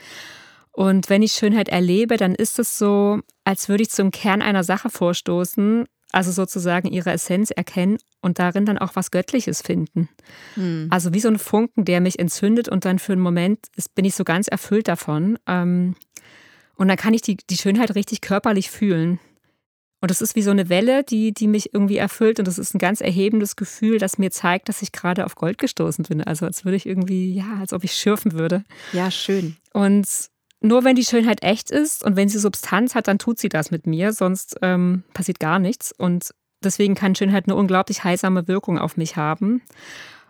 Und 0.74 1.10
wenn 1.10 1.22
ich 1.22 1.32
Schönheit 1.32 1.70
erlebe, 1.70 2.18
dann 2.18 2.36
ist 2.36 2.60
es 2.60 2.78
so, 2.78 3.22
als 3.46 3.70
würde 3.70 3.84
ich 3.84 3.90
zum 3.90 4.12
Kern 4.12 4.42
einer 4.42 4.66
Sache 4.66 4.90
vorstoßen, 4.90 5.86
also 6.12 6.32
sozusagen 6.34 6.92
ihre 6.92 7.12
Essenz 7.12 7.52
erkennen 7.52 8.00
und 8.22 8.38
darin 8.38 8.66
dann 8.66 8.78
auch 8.78 8.98
was 8.98 9.10
Göttliches 9.10 9.62
finden. 9.62 10.10
Hm. 10.56 10.88
Also 10.90 11.14
wie 11.14 11.22
so 11.22 11.30
ein 11.30 11.40
Funken, 11.40 11.86
der 11.86 12.02
mich 12.02 12.20
entzündet 12.20 12.68
und 12.68 12.84
dann 12.84 13.00
für 13.00 13.14
einen 13.14 13.22
Moment 13.22 13.60
ist, 13.78 13.96
bin 13.96 14.04
ich 14.04 14.16
so 14.16 14.26
ganz 14.26 14.50
erfüllt 14.50 14.90
davon. 14.90 15.40
Ähm, 15.48 15.96
und 16.76 16.90
dann 16.90 16.98
kann 16.98 17.14
ich 17.14 17.22
die, 17.22 17.38
die 17.38 17.58
Schönheit 17.58 17.96
richtig 17.96 18.20
körperlich 18.20 18.70
fühlen. 18.70 19.22
Und 20.00 20.12
das 20.12 20.22
ist 20.22 20.36
wie 20.36 20.44
so 20.44 20.52
eine 20.52 20.70
Welle, 20.70 21.04
die, 21.04 21.34
die 21.34 21.48
mich 21.48 21.74
irgendwie 21.74 21.98
erfüllt. 21.98 22.40
Und 22.40 22.48
das 22.48 22.60
ist 22.60 22.76
ein 22.76 22.80
ganz 22.80 23.02
erhebendes 23.02 23.56
Gefühl, 23.56 23.98
das 23.98 24.18
mir 24.18 24.30
zeigt, 24.30 24.70
dass 24.70 24.82
ich 24.82 24.92
gerade 24.92 25.26
auf 25.26 25.36
Gold 25.36 25.58
gestoßen 25.58 26.06
bin. 26.06 26.24
Also 26.24 26.46
als 26.46 26.66
würde 26.66 26.78
ich 26.78 26.86
irgendwie, 26.86 27.34
ja, 27.34 27.58
als 27.60 27.74
ob 27.74 27.84
ich 27.84 27.94
schürfen 27.94 28.34
würde. 28.34 28.64
Ja, 28.94 29.10
schön. 29.10 29.58
Und 29.74 30.08
nur 30.62 30.84
wenn 30.84 30.96
die 30.96 31.06
Schönheit 31.06 31.44
echt 31.44 31.72
ist 31.72 32.04
und 32.04 32.16
wenn 32.16 32.30
sie 32.30 32.40
Substanz 32.40 32.96
hat, 32.96 33.08
dann 33.08 33.20
tut 33.20 33.40
sie 33.40 33.50
das 33.50 33.72
mit 33.72 33.88
mir. 33.88 34.14
Sonst 34.14 34.58
ähm, 34.62 35.04
passiert 35.14 35.40
gar 35.40 35.58
nichts. 35.58 35.92
Und 35.92 36.32
deswegen 36.64 36.94
kann 36.94 37.16
Schönheit 37.16 37.46
eine 37.46 37.56
unglaublich 37.56 38.04
heilsame 38.04 38.48
Wirkung 38.48 38.78
auf 38.78 38.98
mich 38.98 39.16
haben. 39.16 39.62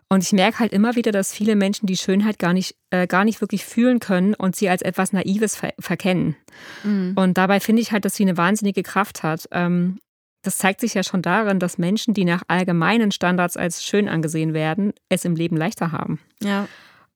Und 0.10 0.24
ich 0.24 0.32
merke 0.32 0.60
halt 0.60 0.72
immer 0.72 0.96
wieder, 0.96 1.12
dass 1.12 1.34
viele 1.34 1.56
Menschen 1.56 1.86
die 1.86 1.98
Schönheit 1.98 2.40
gar 2.40 2.54
nicht, 2.54 2.76
äh, 2.92 3.08
gar 3.08 3.26
nicht 3.26 3.42
wirklich 3.42 3.66
fühlen 3.66 4.00
können 4.00 4.34
und 4.36 4.56
sie 4.56 4.70
als 4.70 4.82
etwas 4.82 5.12
Naives 5.12 5.56
ver 5.56 5.74
verkennen. 5.80 6.38
Mhm. 6.84 7.14
Und 7.16 7.38
dabei 7.38 7.60
finde 7.60 7.82
ich 7.82 7.92
halt, 7.92 8.06
dass 8.06 8.16
sie 8.16 8.24
eine 8.24 8.38
wahnsinnige 8.38 8.84
Kraft 8.84 9.24
hat. 9.24 9.48
Ähm, 9.52 9.98
das 10.44 10.58
zeigt 10.58 10.80
sich 10.80 10.94
ja 10.94 11.04
schon 11.04 11.22
darin, 11.22 11.60
dass 11.60 11.78
Menschen, 11.78 12.14
die 12.14 12.24
nach 12.24 12.44
allgemeinen 12.48 13.12
Standards 13.12 13.58
als 13.58 13.84
schön 13.84 14.08
angesehen 14.08 14.54
werden, 14.54 14.94
es 15.10 15.26
im 15.26 15.36
Leben 15.36 15.58
leichter 15.58 15.92
haben. 15.92 16.20
Ja. 16.42 16.70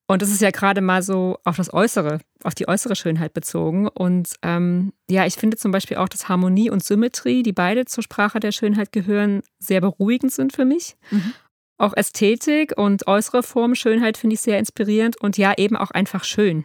Und 0.07 0.21
das 0.21 0.29
ist 0.29 0.41
ja 0.41 0.51
gerade 0.51 0.81
mal 0.81 1.01
so 1.01 1.37
auf 1.45 1.55
das 1.55 1.73
Äußere, 1.73 2.19
auf 2.43 2.53
die 2.53 2.67
äußere 2.67 2.97
Schönheit 2.97 3.33
bezogen. 3.33 3.87
Und 3.87 4.35
ähm, 4.41 4.91
ja, 5.09 5.25
ich 5.25 5.35
finde 5.35 5.55
zum 5.55 5.71
Beispiel 5.71 5.95
auch, 5.95 6.09
dass 6.09 6.27
Harmonie 6.27 6.69
und 6.69 6.83
Symmetrie, 6.83 7.43
die 7.43 7.53
beide 7.53 7.85
zur 7.85 8.03
Sprache 8.03 8.41
der 8.41 8.51
Schönheit 8.51 8.91
gehören, 8.91 9.41
sehr 9.59 9.79
beruhigend 9.79 10.33
sind 10.33 10.51
für 10.51 10.65
mich. 10.65 10.97
Mhm. 11.11 11.33
Auch 11.81 11.93
Ästhetik 11.95 12.77
und 12.77 13.07
äußere 13.07 13.41
Form, 13.41 13.73
Schönheit 13.73 14.17
finde 14.17 14.35
ich 14.35 14.41
sehr 14.41 14.59
inspirierend 14.59 15.19
und 15.19 15.37
ja, 15.37 15.53
eben 15.57 15.75
auch 15.75 15.91
einfach 15.91 16.23
schön. 16.23 16.63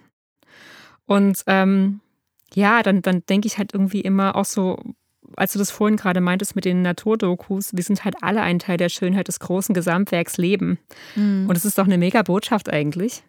Und 1.07 1.43
ähm, 1.47 2.01
ja, 2.55 2.83
dann, 2.83 3.01
dann 3.01 3.25
denke 3.27 3.47
ich 3.47 3.57
halt 3.57 3.73
irgendwie 3.73 4.03
immer 4.03 4.37
auch 4.37 4.45
so, 4.45 4.79
als 5.37 5.53
du 5.53 5.59
das 5.59 5.71
vorhin 5.71 5.97
gerade 5.97 6.21
meintest 6.21 6.55
mit 6.55 6.65
den 6.65 6.83
Naturdokus, 6.83 7.75
wir 7.75 7.83
sind 7.83 8.05
halt 8.05 8.17
alle 8.23 8.43
ein 8.43 8.59
Teil 8.59 8.77
der 8.77 8.89
Schönheit 8.89 9.29
des 9.29 9.41
großen 9.41 9.75
Gesamtwerks 9.75 10.37
Leben. 10.37 10.79
Mhm. 11.15 11.47
Und 11.49 11.57
es 11.57 11.65
ist 11.65 11.79
doch 11.79 11.87
eine 11.87 11.99
mega 11.99 12.23
Botschaft 12.23 12.69
eigentlich. 12.69 13.23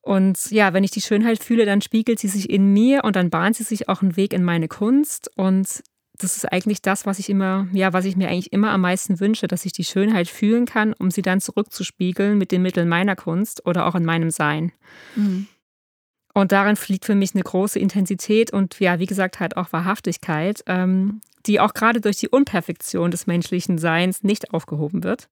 Und 0.00 0.50
ja, 0.50 0.72
wenn 0.72 0.84
ich 0.84 0.90
die 0.90 1.00
Schönheit 1.00 1.42
fühle, 1.42 1.66
dann 1.66 1.82
spiegelt 1.82 2.18
sie 2.18 2.28
sich 2.28 2.48
in 2.48 2.72
mir 2.72 3.04
und 3.04 3.16
dann 3.16 3.30
bahnt 3.30 3.56
sie 3.56 3.64
sich 3.64 3.88
auch 3.88 4.02
einen 4.02 4.16
Weg 4.16 4.32
in 4.32 4.44
meine 4.44 4.68
Kunst. 4.68 5.30
Und 5.36 5.82
das 6.18 6.36
ist 6.36 6.52
eigentlich 6.52 6.82
das, 6.82 7.06
was 7.06 7.18
ich 7.18 7.30
immer, 7.30 7.68
ja, 7.72 7.92
was 7.92 8.04
ich 8.04 8.16
mir 8.16 8.28
eigentlich 8.28 8.52
immer 8.52 8.70
am 8.70 8.80
meisten 8.80 9.20
wünsche, 9.20 9.46
dass 9.46 9.64
ich 9.64 9.72
die 9.72 9.84
Schönheit 9.84 10.28
fühlen 10.28 10.66
kann, 10.66 10.92
um 10.92 11.10
sie 11.10 11.22
dann 11.22 11.40
zurückzuspiegeln 11.40 12.36
mit 12.36 12.50
den 12.52 12.62
Mitteln 12.62 12.88
meiner 12.88 13.16
Kunst 13.16 13.64
oder 13.66 13.86
auch 13.86 13.94
in 13.94 14.04
meinem 14.04 14.30
Sein. 14.30 14.72
Mhm. 15.14 15.46
Und 16.34 16.52
darin 16.52 16.76
fliegt 16.76 17.04
für 17.04 17.14
mich 17.14 17.34
eine 17.34 17.42
große 17.42 17.78
Intensität 17.78 18.52
und 18.52 18.78
ja, 18.80 18.98
wie 18.98 19.06
gesagt, 19.06 19.40
halt 19.40 19.56
auch 19.56 19.72
Wahrhaftigkeit, 19.72 20.62
ähm, 20.66 21.20
die 21.46 21.60
auch 21.60 21.72
gerade 21.72 22.00
durch 22.00 22.18
die 22.18 22.28
Unperfektion 22.28 23.10
des 23.10 23.26
menschlichen 23.26 23.78
Seins 23.78 24.22
nicht 24.22 24.52
aufgehoben 24.52 25.04
wird. 25.04 25.28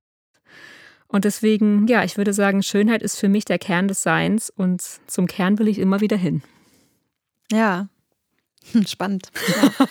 Und 1.08 1.24
deswegen, 1.24 1.86
ja, 1.86 2.02
ich 2.04 2.16
würde 2.16 2.32
sagen, 2.32 2.62
Schönheit 2.62 3.02
ist 3.02 3.18
für 3.18 3.28
mich 3.28 3.44
der 3.44 3.58
Kern 3.58 3.86
des 3.88 4.02
Seins 4.02 4.50
und 4.50 4.82
zum 5.06 5.26
Kern 5.26 5.58
will 5.58 5.68
ich 5.68 5.78
immer 5.78 6.00
wieder 6.00 6.16
hin. 6.16 6.42
Ja, 7.52 7.88
spannend. 8.86 9.30
Ja. 9.48 9.86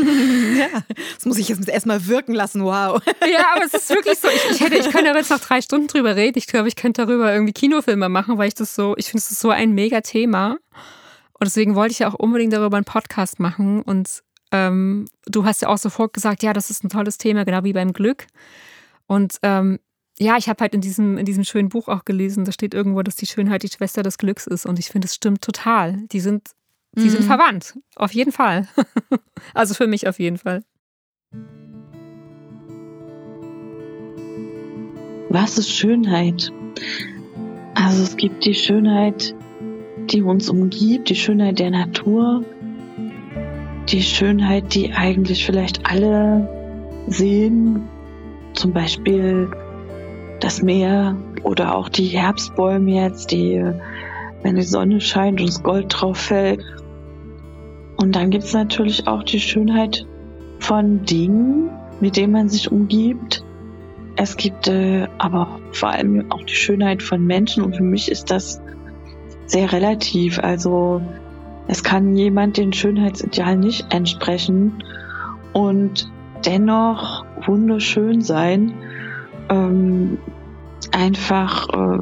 ja. 0.58 0.84
das 1.14 1.24
muss 1.24 1.38
ich 1.38 1.48
jetzt 1.48 1.68
erstmal 1.68 2.06
wirken 2.06 2.34
lassen, 2.34 2.64
wow. 2.64 3.00
Ja, 3.30 3.54
aber 3.54 3.64
es 3.64 3.74
ist 3.74 3.90
wirklich 3.90 4.18
so. 4.18 4.28
Ich, 4.28 4.50
ich, 4.52 4.60
hätte, 4.60 4.76
ich 4.76 4.90
könnte 4.90 5.10
jetzt 5.10 5.30
noch 5.30 5.40
drei 5.40 5.60
Stunden 5.60 5.88
drüber 5.88 6.16
reden. 6.16 6.38
Ich 6.38 6.46
glaube, 6.46 6.68
ich 6.68 6.76
könnte 6.76 7.06
darüber 7.06 7.32
irgendwie 7.32 7.52
Kinofilme 7.52 8.08
machen, 8.08 8.38
weil 8.38 8.48
ich 8.48 8.54
das 8.54 8.74
so, 8.74 8.94
ich 8.96 9.06
finde 9.06 9.18
es 9.18 9.28
so 9.28 9.50
ein 9.50 9.72
mega 9.72 10.00
Thema. 10.00 10.58
Und 11.32 11.46
deswegen 11.46 11.74
wollte 11.74 11.92
ich 11.92 12.00
ja 12.00 12.08
auch 12.08 12.14
unbedingt 12.14 12.52
darüber 12.52 12.76
einen 12.76 12.84
Podcast 12.84 13.40
machen. 13.40 13.82
Und 13.82 14.22
ähm, 14.52 15.06
du 15.26 15.44
hast 15.44 15.62
ja 15.62 15.68
auch 15.68 15.78
sofort 15.78 16.12
gesagt, 16.12 16.42
ja, 16.42 16.52
das 16.52 16.70
ist 16.70 16.84
ein 16.84 16.88
tolles 16.88 17.18
Thema, 17.18 17.44
genau 17.44 17.64
wie 17.64 17.72
beim 17.72 17.92
Glück. 17.92 18.26
Und 19.06 19.38
ähm, 19.42 19.78
ja, 20.18 20.36
ich 20.36 20.48
habe 20.48 20.60
halt 20.60 20.74
in 20.74 20.80
diesem, 20.80 21.18
in 21.18 21.24
diesem 21.24 21.44
schönen 21.44 21.68
Buch 21.68 21.88
auch 21.88 22.04
gelesen, 22.04 22.44
da 22.44 22.52
steht 22.52 22.74
irgendwo, 22.74 23.02
dass 23.02 23.16
die 23.16 23.26
Schönheit 23.26 23.62
die 23.62 23.68
Schwester 23.68 24.02
des 24.02 24.18
Glücks 24.18 24.46
ist. 24.46 24.66
Und 24.66 24.78
ich 24.78 24.88
finde, 24.88 25.06
es 25.06 25.14
stimmt 25.14 25.42
total. 25.42 26.06
Die 26.12 26.20
sind 26.20 26.50
die 26.94 27.04
mhm. 27.04 27.10
sind 27.10 27.24
verwandt. 27.24 27.78
Auf 27.96 28.12
jeden 28.12 28.32
Fall. 28.32 28.68
also 29.54 29.74
für 29.74 29.86
mich 29.86 30.08
auf 30.08 30.18
jeden 30.18 30.38
Fall. 30.38 30.62
Was 35.30 35.56
ist 35.56 35.70
Schönheit? 35.70 36.52
Also 37.74 38.02
es 38.02 38.16
gibt 38.16 38.44
die 38.44 38.54
Schönheit, 38.54 39.34
die 40.10 40.20
uns 40.20 40.50
umgibt, 40.50 41.08
die 41.08 41.14
Schönheit 41.14 41.58
der 41.58 41.70
Natur, 41.70 42.44
die 43.88 44.02
Schönheit, 44.02 44.74
die 44.74 44.92
eigentlich 44.92 45.46
vielleicht 45.46 45.86
alle 45.86 46.46
sehen, 47.06 47.88
zum 48.52 48.74
Beispiel 48.74 49.50
das 50.40 50.60
Meer 50.60 51.16
oder 51.42 51.74
auch 51.74 51.88
die 51.88 52.06
Herbstbäume 52.06 52.90
jetzt, 52.90 53.30
die, 53.30 53.64
wenn 54.42 54.56
die 54.56 54.62
Sonne 54.62 55.00
scheint 55.00 55.40
und 55.40 55.48
das 55.48 55.62
Gold 55.62 55.86
drauf 55.88 56.18
fällt 56.18 56.62
und 58.02 58.16
dann 58.16 58.30
gibt 58.30 58.42
es 58.42 58.52
natürlich 58.52 59.06
auch 59.06 59.22
die 59.22 59.38
Schönheit 59.38 60.04
von 60.58 61.04
Dingen, 61.04 61.70
mit 62.00 62.16
denen 62.16 62.32
man 62.32 62.48
sich 62.48 62.72
umgibt. 62.72 63.44
Es 64.16 64.36
gibt 64.36 64.66
äh, 64.66 65.06
aber 65.18 65.60
vor 65.70 65.90
allem 65.90 66.30
auch 66.32 66.42
die 66.42 66.54
Schönheit 66.54 67.00
von 67.00 67.24
Menschen 67.24 67.62
und 67.62 67.76
für 67.76 67.84
mich 67.84 68.10
ist 68.10 68.32
das 68.32 68.60
sehr 69.46 69.72
relativ. 69.72 70.40
Also 70.40 71.00
es 71.68 71.84
kann 71.84 72.16
jemand 72.16 72.56
den 72.56 72.72
Schönheitsideal 72.72 73.56
nicht 73.56 73.94
entsprechen 73.94 74.82
und 75.52 76.10
dennoch 76.44 77.24
wunderschön 77.46 78.20
sein. 78.20 78.74
Ähm, 79.48 80.18
einfach 80.90 81.68
äh, 81.68 81.98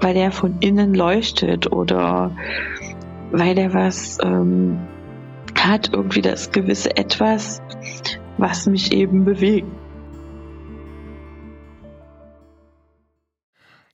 weil 0.00 0.14
der 0.14 0.30
von 0.30 0.58
innen 0.60 0.94
leuchtet 0.94 1.72
oder 1.72 2.30
weil 3.32 3.56
der 3.56 3.74
was 3.74 4.18
ähm, 4.22 4.78
hat 5.66 5.92
irgendwie 5.92 6.22
das 6.22 6.50
gewisse 6.50 6.96
Etwas, 6.96 7.60
was 8.38 8.66
mich 8.66 8.92
eben 8.92 9.24
bewegt. 9.24 9.66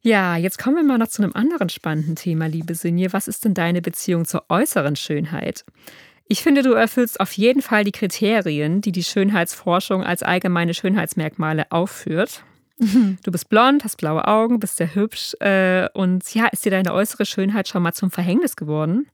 Ja, 0.03 0.37
jetzt 0.37 0.59
kommen 0.59 0.77
wir 0.77 0.85
mal 0.85 0.99
noch 0.99 1.09
zu 1.09 1.21
einem 1.21 1.33
anderen 1.35 1.69
spannenden 1.69 2.15
Thema, 2.15 2.47
liebe 2.47 2.77
Sinje. 2.77 3.13
Was 3.13 3.27
ist 3.27 3.45
denn 3.45 3.55
deine 3.55 3.83
Beziehung 3.83 4.25
zur 4.25 4.45
äußeren 4.49 4.95
Schönheit? 4.95 5.65
Ich 6.29 6.43
finde, 6.43 6.63
du 6.63 6.75
erfüllst 6.75 7.19
auf 7.19 7.33
jeden 7.33 7.61
Fall 7.61 7.83
die 7.83 7.93
Kriterien, 7.93 8.81
die 8.81 8.93
die 8.93 9.03
Schönheitsforschung 9.03 10.05
als 10.05 10.23
allgemeine 10.23 10.75
Schönheitsmerkmale 10.75 11.73
aufführt. 11.73 12.45
Mhm. 12.79 13.19
Du 13.25 13.33
bist 13.33 13.49
blond, 13.49 13.83
hast 13.83 13.97
blaue 13.97 14.29
Augen, 14.29 14.61
bist 14.61 14.77
sehr 14.77 14.95
hübsch 14.95 15.35
äh, 15.41 15.89
und 15.95 16.33
ja, 16.35 16.47
ist 16.47 16.65
dir 16.65 16.71
deine 16.71 16.93
äußere 16.93 17.27
Schönheit 17.27 17.67
schon 17.67 17.83
mal 17.83 17.93
zum 17.93 18.13
Verhängnis 18.13 18.55
geworden? 18.55 19.09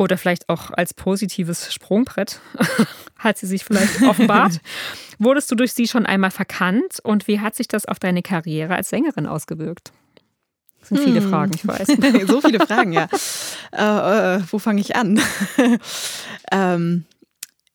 Oder 0.00 0.16
vielleicht 0.16 0.48
auch 0.48 0.70
als 0.70 0.94
positives 0.94 1.74
Sprungbrett 1.74 2.40
hat 3.18 3.36
sie 3.36 3.46
sich 3.46 3.64
vielleicht 3.64 4.00
offenbart. 4.02 4.58
Wurdest 5.18 5.50
du 5.50 5.54
durch 5.54 5.74
sie 5.74 5.86
schon 5.86 6.06
einmal 6.06 6.30
verkannt 6.30 7.00
und 7.02 7.28
wie 7.28 7.40
hat 7.40 7.54
sich 7.54 7.68
das 7.68 7.84
auf 7.84 7.98
deine 7.98 8.22
Karriere 8.22 8.74
als 8.74 8.88
Sängerin 8.88 9.26
ausgewirkt? 9.26 9.92
Das 10.78 10.88
sind 10.88 11.00
viele 11.00 11.20
hm. 11.20 11.28
Fragen, 11.28 11.52
ich 11.54 11.66
weiß. 11.68 11.86
so 12.26 12.40
viele 12.40 12.60
Fragen, 12.60 12.94
ja. 12.94 13.08
Äh, 13.72 14.36
äh, 14.36 14.42
wo 14.50 14.58
fange 14.58 14.80
ich 14.80 14.96
an? 14.96 15.20
ähm, 16.50 17.04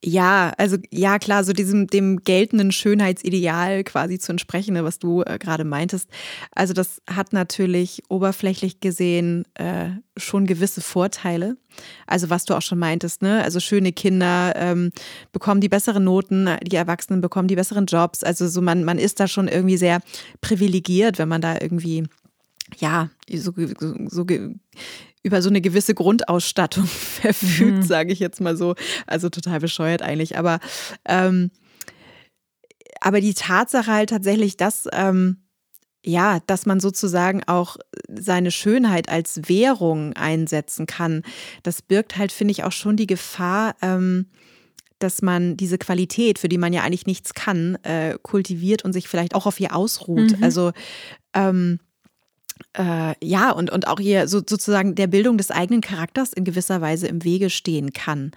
ja, 0.08 0.54
also 0.58 0.78
ja 0.92 1.18
klar, 1.18 1.44
so 1.44 1.52
diesem 1.52 1.88
dem 1.88 2.24
geltenden 2.24 2.72
Schönheitsideal 2.72 3.84
quasi 3.84 4.20
zu 4.20 4.32
entsprechen, 4.32 4.76
ne, 4.76 4.84
was 4.84 5.00
du 5.00 5.24
äh, 5.24 5.40
gerade 5.40 5.64
meintest. 5.64 6.12
Also 6.52 6.74
das 6.74 7.02
hat 7.10 7.34
natürlich 7.34 8.04
oberflächlich 8.08 8.82
gesehen 8.82 9.46
äh, 9.56 9.90
schon 10.16 10.46
gewisse 10.46 10.82
Vorteile. 10.82 11.58
Also 12.06 12.30
was 12.30 12.46
du 12.46 12.54
auch 12.54 12.62
schon 12.62 12.78
meintest, 12.78 13.24
ne? 13.24 13.44
Also 13.44 13.60
schöne 13.60 13.94
Kinder 13.94 14.54
ähm, 14.56 14.92
bekommen 15.32 15.60
die 15.60 15.70
besseren 15.70 16.04
Noten, 16.04 16.50
die 16.62 16.76
Erwachsenen 16.76 17.22
bekommen 17.22 17.48
die 17.48 17.56
besseren 17.56 17.88
Jobs. 17.88 18.24
Also 18.24 18.48
so 18.48 18.62
man 18.62 18.84
man 18.84 19.00
ist 19.00 19.20
da 19.20 19.28
schon 19.28 19.48
irgendwie 19.48 19.78
sehr 19.78 20.02
privilegiert, 20.40 21.18
wenn 21.18 21.30
man 21.30 21.42
da 21.42 21.58
irgendwie 21.60 22.04
ja, 22.78 23.10
so, 23.32 23.54
so, 23.80 23.96
so 24.08 24.26
über 25.26 25.42
so 25.42 25.50
eine 25.50 25.60
gewisse 25.60 25.96
Grundausstattung 25.96 26.86
verfügt, 26.86 27.78
mhm. 27.78 27.84
sage 27.84 28.14
ich 28.14 28.20
jetzt 28.20 28.40
mal 28.42 28.56
so. 28.56 28.76
Also 29.08 29.30
total 29.30 29.60
bescheuert 29.60 30.04
eigentlich. 30.04 30.38
Aber, 30.38 30.60
ähm, 31.04 31.50
aber 33.02 33.22
die 33.22 33.34
Tatsache 33.34 33.92
halt 33.92 34.12
tatsächlich, 34.12 34.56
dass, 34.56 34.88
ähm, 34.94 35.38
ja, 36.06 36.40
dass 36.46 36.68
man 36.68 36.80
sozusagen 36.80 37.44
auch 37.48 37.78
seine 38.08 38.52
Schönheit 38.52 39.10
als 39.10 39.50
Währung 39.50 40.14
einsetzen 40.14 40.86
kann, 40.86 41.24
das 41.64 41.82
birgt 41.82 42.18
halt, 42.18 42.32
finde 42.32 42.52
ich, 42.52 42.64
auch 42.64 42.72
schon 42.72 42.96
die 42.96 43.08
Gefahr, 43.08 43.76
ähm, 43.82 44.28
dass 45.00 45.24
man 45.24 45.58
diese 45.58 45.80
Qualität, 45.80 46.38
für 46.38 46.50
die 46.50 46.60
man 46.60 46.72
ja 46.72 46.84
eigentlich 46.84 47.08
nichts 47.08 47.34
kann, 47.34 47.80
äh, 47.82 48.20
kultiviert 48.22 48.86
und 48.86 48.94
sich 48.94 49.08
vielleicht 49.08 49.34
auch 49.34 49.48
auf 49.48 49.60
ihr 49.60 49.76
ausruht. 49.76 50.38
Mhm. 50.38 50.44
Also 50.44 50.72
ähm, 51.34 51.80
äh, 52.78 53.14
ja, 53.24 53.52
und, 53.52 53.72
und 53.72 53.88
auch 53.88 54.00
hier 54.00 54.28
so, 54.28 54.40
sozusagen 54.40 54.96
der 54.96 55.08
Bildung 55.08 55.38
des 55.38 55.52
eigenen 55.52 55.82
Charakters 55.82 56.34
in 56.34 56.44
gewisser 56.44 56.82
Weise 56.82 57.08
im 57.08 57.24
Wege 57.24 57.50
stehen 57.50 57.94
kann. 57.94 58.32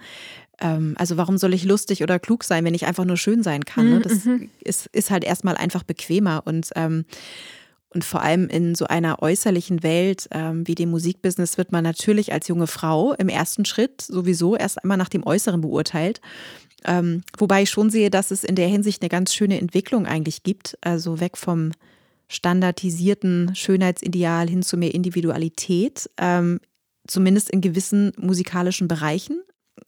ähm, 0.59 0.95
also 0.97 1.17
warum 1.17 1.37
soll 1.37 1.53
ich 1.53 1.63
lustig 1.63 2.03
oder 2.03 2.19
klug 2.19 2.43
sein, 2.43 2.65
wenn 2.65 2.73
ich 2.73 2.85
einfach 2.85 3.05
nur 3.05 3.17
schön 3.17 3.43
sein 3.43 3.65
kann? 3.65 3.89
Ne? 3.89 3.95
Mhm, 3.97 4.01
Das 4.03 4.25
mhm. 4.25 4.49
ist, 4.61 4.87
ist 4.87 5.09
halt 5.09 5.23
erstmal 5.23 5.55
einfach 5.55 5.83
bequemer 5.83 6.43
und 6.45 6.69
ähm, 6.75 7.05
und 7.91 8.05
vor 8.05 8.21
allem 8.21 8.49
in 8.49 8.75
so 8.75 8.85
einer 8.85 9.21
äußerlichen 9.21 9.81
Welt 9.81 10.27
ähm, 10.31 10.67
wie 10.67 10.75
dem 10.75 10.91
Musikbusiness 10.91 11.57
wird 11.57 11.71
man 11.71 11.83
natürlich 11.83 12.31
als 12.31 12.47
junge 12.47 12.67
Frau 12.67 13.13
im 13.13 13.29
ersten 13.29 13.65
Schritt 13.65 14.01
sowieso 14.01 14.55
erst 14.55 14.83
einmal 14.83 14.97
nach 14.97 15.09
dem 15.09 15.25
Äußeren 15.25 15.61
beurteilt. 15.61 16.21
Ähm, 16.85 17.23
wobei 17.37 17.63
ich 17.63 17.71
schon 17.71 17.89
sehe, 17.89 18.11
dass 18.11 18.29
es 18.29 18.43
in 18.43 18.53
der 18.53 18.67
Hinsicht 18.67 19.01
eine 19.01 19.09
ganz 19.09 19.33
schöne 19.33 19.59
Entwicklung 19.59 20.05
eigentlich 20.05 20.43
gibt. 20.43 20.77
Also 20.81 21.19
weg 21.19 21.35
vom 21.35 21.71
standardisierten 22.29 23.51
Schönheitsideal 23.55 24.47
hin 24.47 24.61
zu 24.63 24.77
mehr 24.77 24.93
Individualität, 24.93 26.09
ähm, 26.17 26.59
zumindest 27.07 27.49
in 27.49 27.59
gewissen 27.61 28.13
musikalischen 28.17 28.87
Bereichen. 28.87 29.41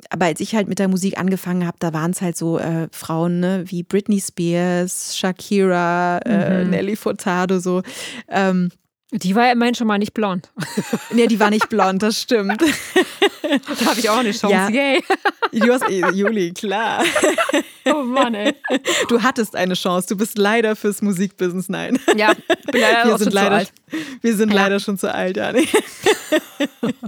Aber 0.10 0.25
als 0.25 0.39
ich 0.39 0.55
halt 0.55 0.67
mit 0.67 0.79
der 0.79 0.88
Musik 0.88 1.19
angefangen 1.19 1.65
habe, 1.67 1.77
da 1.79 1.93
waren 1.93 2.12
es 2.12 2.21
halt 2.21 2.36
so 2.36 2.57
äh, 2.57 2.88
Frauen 2.91 3.39
ne, 3.39 3.63
wie 3.67 3.83
Britney 3.83 4.19
Spears, 4.19 5.15
Shakira, 5.17 6.17
äh, 6.25 6.63
Mhm. 6.63 6.69
Nelly 6.71 6.95
Furtado, 6.95 7.60
so. 7.60 7.83
Ähm, 8.27 8.69
Die 9.13 9.35
war 9.35 9.47
ja 9.47 9.51
immerhin 9.51 9.75
schon 9.75 9.87
mal 9.87 9.97
nicht 9.97 10.13
blond. 10.13 10.49
nee, 11.11 11.27
die 11.27 11.37
war 11.39 11.49
nicht 11.49 11.67
blond, 11.69 12.01
das 12.03 12.21
stimmt. 12.21 12.61
Da 13.81 13.85
habe 13.87 13.99
ich 13.99 14.09
auch 14.09 14.19
eine 14.19 14.31
Chance. 14.31 14.55
Ja. 14.55 14.69
Yay. 14.69 15.03
Du 15.51 15.73
hast, 15.73 15.83
eh, 15.89 16.05
Juli, 16.13 16.53
klar. 16.53 17.03
Oh 17.83 18.01
Mann, 18.03 18.33
ey. 18.33 18.53
Du 19.09 19.21
hattest 19.21 19.57
eine 19.57 19.73
Chance. 19.73 20.07
Du 20.07 20.15
bist 20.15 20.37
leider 20.37 20.73
fürs 20.77 21.01
Musikbusiness. 21.01 21.67
Nein. 21.67 21.99
Ja, 22.15 22.31
bin 22.71 22.79
leider 22.79 23.09
Wir 23.09 23.17
sind 23.17 23.33
leider, 23.33 23.55
alt. 23.57 23.73
wir 24.21 24.35
sind 24.37 24.53
Ja. 24.53 24.55
leider 24.55 24.79
schon 24.79 24.97
zu 24.97 25.13
alt, 25.13 25.35
ja. 25.35 25.51
Nee. 25.51 25.67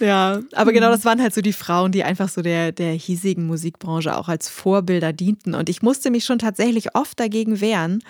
ja, 0.00 0.40
aber 0.52 0.72
genau 0.72 0.90
das 0.90 1.04
waren 1.04 1.20
halt 1.22 1.34
so 1.34 1.40
die 1.40 1.52
Frauen, 1.52 1.92
die 1.92 2.02
einfach 2.04 2.28
so 2.28 2.42
der, 2.42 2.72
der 2.72 2.92
hiesigen 2.92 3.46
Musikbranche 3.46 4.16
auch 4.16 4.28
als 4.28 4.48
Vorbilder 4.48 5.12
dienten. 5.12 5.54
Und 5.54 5.68
ich 5.68 5.82
musste 5.82 6.10
mich 6.10 6.24
schon 6.24 6.38
tatsächlich 6.40 6.94
oft 6.96 7.18
dagegen 7.20 7.60
wehren, 7.60 8.02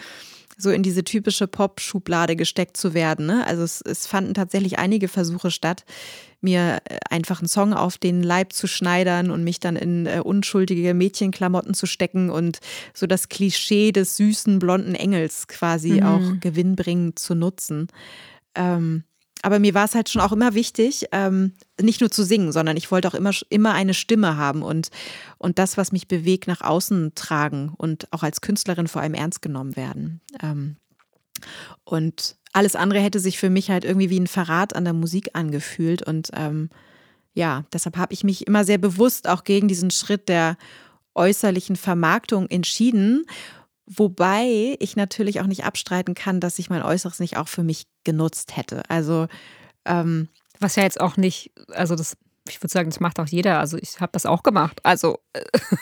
so 0.57 0.71
in 0.71 0.83
diese 0.83 1.05
typische 1.05 1.47
Pop-Schublade 1.47 2.37
gesteckt 2.37 2.77
zu 2.77 2.95
werden. 2.95 3.27
Ne? 3.27 3.47
Also 3.47 3.63
es, 3.63 3.81
es 3.81 4.07
fanden 4.07 4.35
tatsächlich 4.35 4.79
einige 4.79 5.09
Versuche 5.09 5.51
statt, 5.51 5.85
mir 6.41 6.81
äh, 6.85 6.99
einfach 7.11 7.41
einen 7.41 7.49
Song 7.49 7.73
auf 7.73 7.99
den 7.99 8.23
Leib 8.23 8.53
zu 8.53 8.67
schneidern 8.67 9.31
und 9.31 9.45
mich 9.45 9.61
dann 9.61 9.77
in 9.77 10.07
äh, 10.07 10.21
unschuldige 10.23 10.95
Mädchenklamotten 10.95 11.75
zu 11.75 11.87
stecken 11.87 12.31
und 12.31 12.61
so 12.93 13.07
das 13.07 13.29
Klischee 13.29 13.93
des 13.93 14.17
süßen 14.17 14.59
blonden 14.59 14.95
Engels 14.95 15.49
quasi 15.49 15.93
Mhm. 16.01 16.03
auch 16.03 16.41
gewinnbringend 16.41 17.19
zu 17.19 17.35
nutzen. 17.35 17.89
Ähm, 18.55 19.05
aber 19.45 19.59
mir 19.59 19.75
war 19.75 19.85
es 19.85 19.95
halt 19.95 20.09
schon 20.09 20.23
auch 20.23 20.33
immer 20.33 20.55
wichtig, 20.55 21.05
ähm, 21.13 21.53
nicht 21.79 22.01
nur 22.01 22.11
zu 22.11 22.25
singen, 22.25 22.51
sondern 22.51 22.79
ich 22.79 22.91
wollte 22.91 23.09
auch 23.09 23.15
immer, 23.15 23.33
immer 23.51 23.75
eine 23.75 23.93
Stimme 23.93 24.39
haben 24.39 24.63
und, 24.63 24.89
und 25.37 25.59
das, 25.59 25.77
was 25.77 25.93
mich 25.93 26.09
bewegt, 26.09 26.47
nach 26.47 26.63
außen 26.63 27.13
tragen 27.15 27.75
und 27.77 28.11
auch 28.11 28.23
als 28.23 28.41
Künstlerin 28.41 28.89
vor 28.89 29.03
allem 29.03 29.13
ernst 29.13 29.43
genommen 29.43 29.77
werden. 29.77 30.23
Ähm, 30.43 30.77
und 31.85 32.37
alles 32.55 32.75
andere 32.75 33.01
hätte 33.01 33.21
sich 33.21 33.39
für 33.39 33.51
mich 33.51 33.69
halt 33.71 33.85
irgendwie 33.85 34.09
wie 34.09 34.19
ein 34.19 34.29
Verrat 34.29 34.75
an 34.75 34.85
der 34.85 34.95
Musik 34.95 35.31
angefühlt. 35.35 36.01
Und 36.01 36.31
ähm, 36.33 36.71
ja, 37.35 37.65
deshalb 37.71 37.99
habe 37.99 38.15
ich 38.15 38.25
mich 38.25 38.47
immer 38.47 38.65
sehr 38.65 38.79
bewusst 38.79 39.29
auch 39.29 39.45
gegen 39.45 39.69
diesen 39.69 39.91
Schritt 39.91 40.31
der 40.31 40.57
äußerlichen 41.15 41.77
Vermarktung 41.77 42.49
entschieden. 42.49 43.27
Wobei 43.87 44.77
ich 44.81 44.97
natürlich 44.97 45.41
auch 45.41 45.47
nicht 45.47 45.65
abstreiten 45.65 46.15
kann, 46.15 46.41
dass 46.41 46.59
ich 46.59 46.71
mein 46.71 46.83
Äußeres 46.83 47.21
nicht 47.21 47.37
auch 47.37 47.49
für 47.49 47.63
mich 47.63 47.87
genutzt 48.05 48.57
hätte. 48.57 48.83
Also 48.89 49.27
ähm, 49.85 50.29
Was 50.61 50.77
ja 50.77 50.83
jetzt 50.85 51.01
auch 51.01 51.17
nicht, 51.19 51.53
also 51.69 51.95
das, 51.95 52.17
ich 52.49 52.63
würde 52.63 52.73
sagen, 52.73 52.89
das 52.89 53.01
macht 53.01 53.21
auch 53.21 53.27
jeder. 53.27 53.61
Also 53.61 53.77
ich 53.77 54.01
habe 54.01 54.13
das 54.13 54.25
auch 54.25 54.43
gemacht. 54.43 54.81
Also 54.85 55.19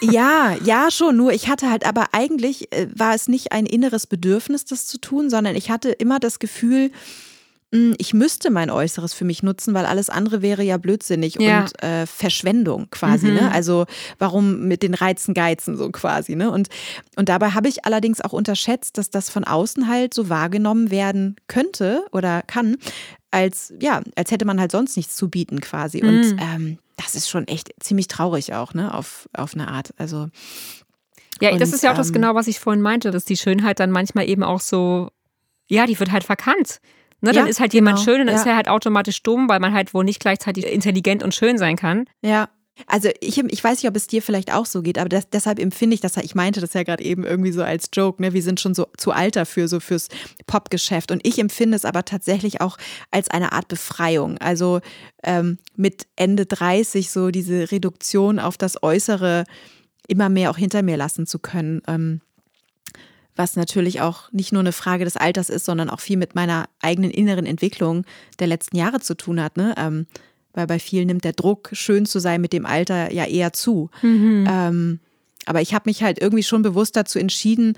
ja, 0.01 0.57
ja 0.65 0.91
schon. 0.91 1.17
Nur 1.17 1.33
ich 1.33 1.49
hatte 1.49 1.71
halt, 1.71 1.87
aber 1.87 2.07
eigentlich 2.13 2.73
äh, 2.73 2.89
war 2.95 3.15
es 3.15 3.29
nicht 3.29 3.53
ein 3.53 3.67
inneres 3.67 4.09
Bedürfnis, 4.09 4.65
das 4.65 4.87
zu 4.87 4.99
tun, 4.99 5.31
sondern 5.31 5.55
ich 5.55 5.71
hatte 5.71 5.91
immer 5.91 6.19
das 6.19 6.41
Gefühl, 6.41 6.91
ich 7.99 8.13
müsste 8.13 8.51
mein 8.51 8.69
Äußeres 8.71 9.15
für 9.15 9.25
mich 9.25 9.43
nutzen, 9.43 9.73
weil 9.73 9.87
alles 9.87 10.11
andere 10.11 10.43
wäre 10.43 10.63
ja 10.63 10.77
blödsinnig 10.77 11.37
Ja. 11.41 11.61
und 11.63 11.83
äh, 11.83 12.07
Verschwendung 12.07 12.89
quasi. 12.91 13.29
Mhm. 13.29 13.35
Ne? 13.35 13.51
Also 13.53 13.87
warum 14.19 14.69
mit 14.69 14.83
den 14.83 14.93
Reizen 14.93 15.33
geizen 15.33 15.77
so 15.79 15.91
quasi. 15.91 16.37
Ne? 16.37 16.51
Und, 16.51 16.69
und 17.17 17.31
dabei 17.31 17.51
habe 17.53 17.69
ich 17.69 17.87
allerdings 17.87 18.21
auch 18.21 18.35
unterschätzt, 18.35 18.99
dass 18.99 19.09
das 19.09 19.31
von 19.31 19.45
außen 19.45 19.89
halt 19.89 20.13
so 20.13 20.29
wahrgenommen 20.29 20.91
werden 20.91 21.37
könnte 21.49 22.05
oder 22.13 22.43
kann, 22.43 22.77
als 23.31 23.73
ja, 23.81 24.03
als 24.17 24.31
hätte 24.31 24.45
man 24.45 24.61
halt 24.61 24.71
sonst 24.73 24.95
nichts 24.99 25.17
zu 25.17 25.31
bieten 25.31 25.61
quasi. 25.63 26.03
Und 26.03 26.33
Mhm. 26.33 26.39
ähm, 26.41 26.79
das 26.99 27.15
ist 27.15 27.31
schon 27.31 27.49
echt 27.49 27.71
ziemlich 27.81 28.07
traurig 28.07 28.53
auch, 28.53 28.75
ne, 28.75 28.93
auf, 28.93 29.29
auf 29.33 29.55
eine 29.55 29.69
Art. 29.69 29.95
Also 29.97 30.29
Ja, 31.41 31.57
das 31.57 31.71
Und, 31.71 31.75
ist 31.77 31.83
ja 31.83 31.93
auch 31.93 31.97
das 31.97 32.09
ähm, 32.09 32.13
genau, 32.15 32.35
was 32.35 32.49
ich 32.49 32.61
vorhin 32.61 32.83
meinte, 32.83 33.11
dass 33.11 33.25
die 33.25 33.39
Schönheit 33.39 33.81
dann 33.81 33.91
manchmal 33.91 34.29
eben 34.29 34.43
auch 34.43 34.61
so, 34.61 35.09
ja, 35.69 35.87
die 35.87 35.99
wird 35.99 36.13
halt 36.13 36.25
verkannt. 36.25 36.81
Ne, 37.23 37.33
dann 37.33 37.45
Ja, 37.45 37.51
ist 37.51 37.61
halt 37.61 37.73
jemand 37.73 37.99
genau, 37.99 38.05
schön 38.05 38.21
und 38.21 38.27
dann 38.27 38.35
ja. 38.35 38.41
ist 38.41 38.47
er 38.47 38.57
halt 38.57 38.69
automatisch 38.69 39.23
dumm, 39.23 39.49
weil 39.49 39.61
man 39.61 39.73
halt 39.73 39.95
wohl 39.95 40.05
nicht 40.05 40.21
gleichzeitig 40.21 40.67
intelligent 40.67 41.23
und 41.23 41.35
schön 41.35 41.57
sein 41.57 41.77
kann. 41.77 42.05
Ja. 42.21 42.49
Also 42.87 43.11
ich, 43.21 43.39
ich 43.39 43.63
weiß 43.63 43.83
nicht, 43.83 43.89
ob 43.89 43.97
es 43.97 44.07
dir 44.07 44.23
vielleicht 44.23 44.53
auch 44.53 44.67
so 44.67 44.83
geht, 44.83 44.99
aber 44.99 45.09
das, 45.09 45.29
deshalb 45.29 45.59
empfinde 45.61 45.95
ich 45.95 46.01
das, 46.01 46.17
ich 46.17 46.35
meinte 46.35 46.61
das 46.61 46.73
ja 46.73 46.83
gerade 46.83 47.05
eben 47.05 47.23
irgendwie 47.23 47.53
so 47.53 47.63
als 47.63 47.91
Joke, 47.93 48.21
ne? 48.21 48.33
Wir 48.33 48.43
sind 48.43 48.61
schon 48.61 48.75
so 48.75 48.87
zu 48.97 49.13
alt 49.13 49.37
dafür, 49.37 49.69
so 49.69 49.79
fürs 49.79 50.09
Popgeschäft. 50.47 51.13
Und 51.13 51.25
ich 51.25 51.39
empfinde 51.39 51.77
es 51.77 51.85
aber 51.85 52.05
tatsächlich 52.05 52.61
auch 52.61 52.79
als 53.11 53.31
eine 53.31 53.53
Art 53.53 53.69
Befreiung. 53.69 54.39
Also 54.39 54.81
ähm, 55.23 55.59
mit 55.77 56.07
Ende 56.17 56.47
30 56.47 57.11
so 57.11 57.31
diese 57.31 57.71
Reduktion 57.71 58.41
auf 58.41 58.57
das 58.57 58.83
Äußere 58.83 59.45
immer 60.09 60.29
mehr 60.29 60.51
auch 60.51 60.59
hinter 60.59 60.83
mir 60.83 60.97
lassen 60.97 61.27
zu 61.27 61.39
können. 61.39 61.83
Ähm, 61.87 62.21
was 63.37 63.57
natürlich 63.57 64.01
auch 64.01 64.31
nicht 64.33 64.53
nur 64.53 64.61
eine 64.61 64.73
Frage 64.73 65.05
des 65.05 65.17
Alters 65.17 65.49
ist, 65.49 65.65
sondern 65.65 65.89
auch 65.91 66.01
viel 66.01 66.17
mit 66.17 66.35
meiner 66.35 66.69
eigenen 66.81 67.11
inneren 67.11 67.47
Entwicklung 67.47 68.05
der 68.39 68.47
letzten 68.47 68.77
Jahre 68.77 69.01
zu 69.01 69.15
tun 69.15 69.41
hat. 69.41 69.57
Ne? 69.57 69.75
Ähm, 69.79 70.07
weil 70.53 70.67
bei 70.67 70.79
vielen 70.79 71.07
nimmt 71.07 71.25
der 71.25 71.33
Druck, 71.33 71.71
schön 71.73 72.05
zu 72.05 72.19
sein 72.19 72.41
mit 72.43 72.53
dem 72.53 72.67
Alter 72.67 73.11
ja 73.13 73.25
eher 73.25 73.53
zu. 73.55 73.89
Ähm, 74.03 75.01
aber 75.47 75.63
ich 75.63 75.73
habe 75.73 75.89
mich 75.89 76.03
halt 76.03 76.21
irgendwie 76.21 76.43
schon 76.43 76.63
bewusst 76.63 76.95
dazu 76.95 77.19
entschieden, 77.19 77.77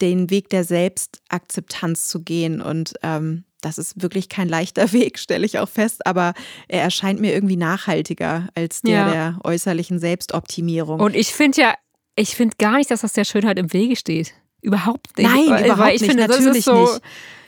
den 0.00 0.30
Weg 0.30 0.50
der 0.50 0.62
Selbstakzeptanz 0.64 2.08
zu 2.08 2.22
gehen. 2.22 2.60
Und 2.60 2.94
ähm, 3.02 3.44
das 3.60 3.78
ist 3.78 4.00
wirklich 4.02 4.28
kein 4.28 4.48
leichter 4.48 4.92
Weg, 4.92 5.18
stelle 5.18 5.44
ich 5.46 5.58
auch 5.58 5.68
fest, 5.68 6.06
aber 6.06 6.34
er 6.68 6.82
erscheint 6.82 7.20
mir 7.20 7.32
irgendwie 7.32 7.56
nachhaltiger 7.56 8.48
als 8.54 8.82
der 8.82 8.92
Ja. 8.94 9.10
der 9.10 9.38
äußerlichen 9.44 9.98
Selbstoptimierung. 9.98 11.00
Und 11.00 11.16
ich 11.16 11.32
finde 11.32 11.60
ja, 11.60 11.74
ich 12.14 12.36
finde 12.36 12.56
gar 12.58 12.76
nicht, 12.76 12.90
dass 12.90 13.00
das 13.00 13.12
der 13.14 13.24
Schönheit 13.24 13.58
im 13.58 13.72
Wege 13.72 13.96
steht. 13.96 14.32
Überhaupt 14.66 15.16
nicht. 15.16 15.28
Nein, 15.30 15.64
überhaupt 15.64 15.78
weil 15.80 15.94
ich 15.94 16.00
nicht, 16.02 16.10
finde, 16.10 16.26
das 16.26 16.38
natürlich 16.38 16.58
ist 16.58 16.64
so, 16.64 16.82
nicht. 16.82 17.00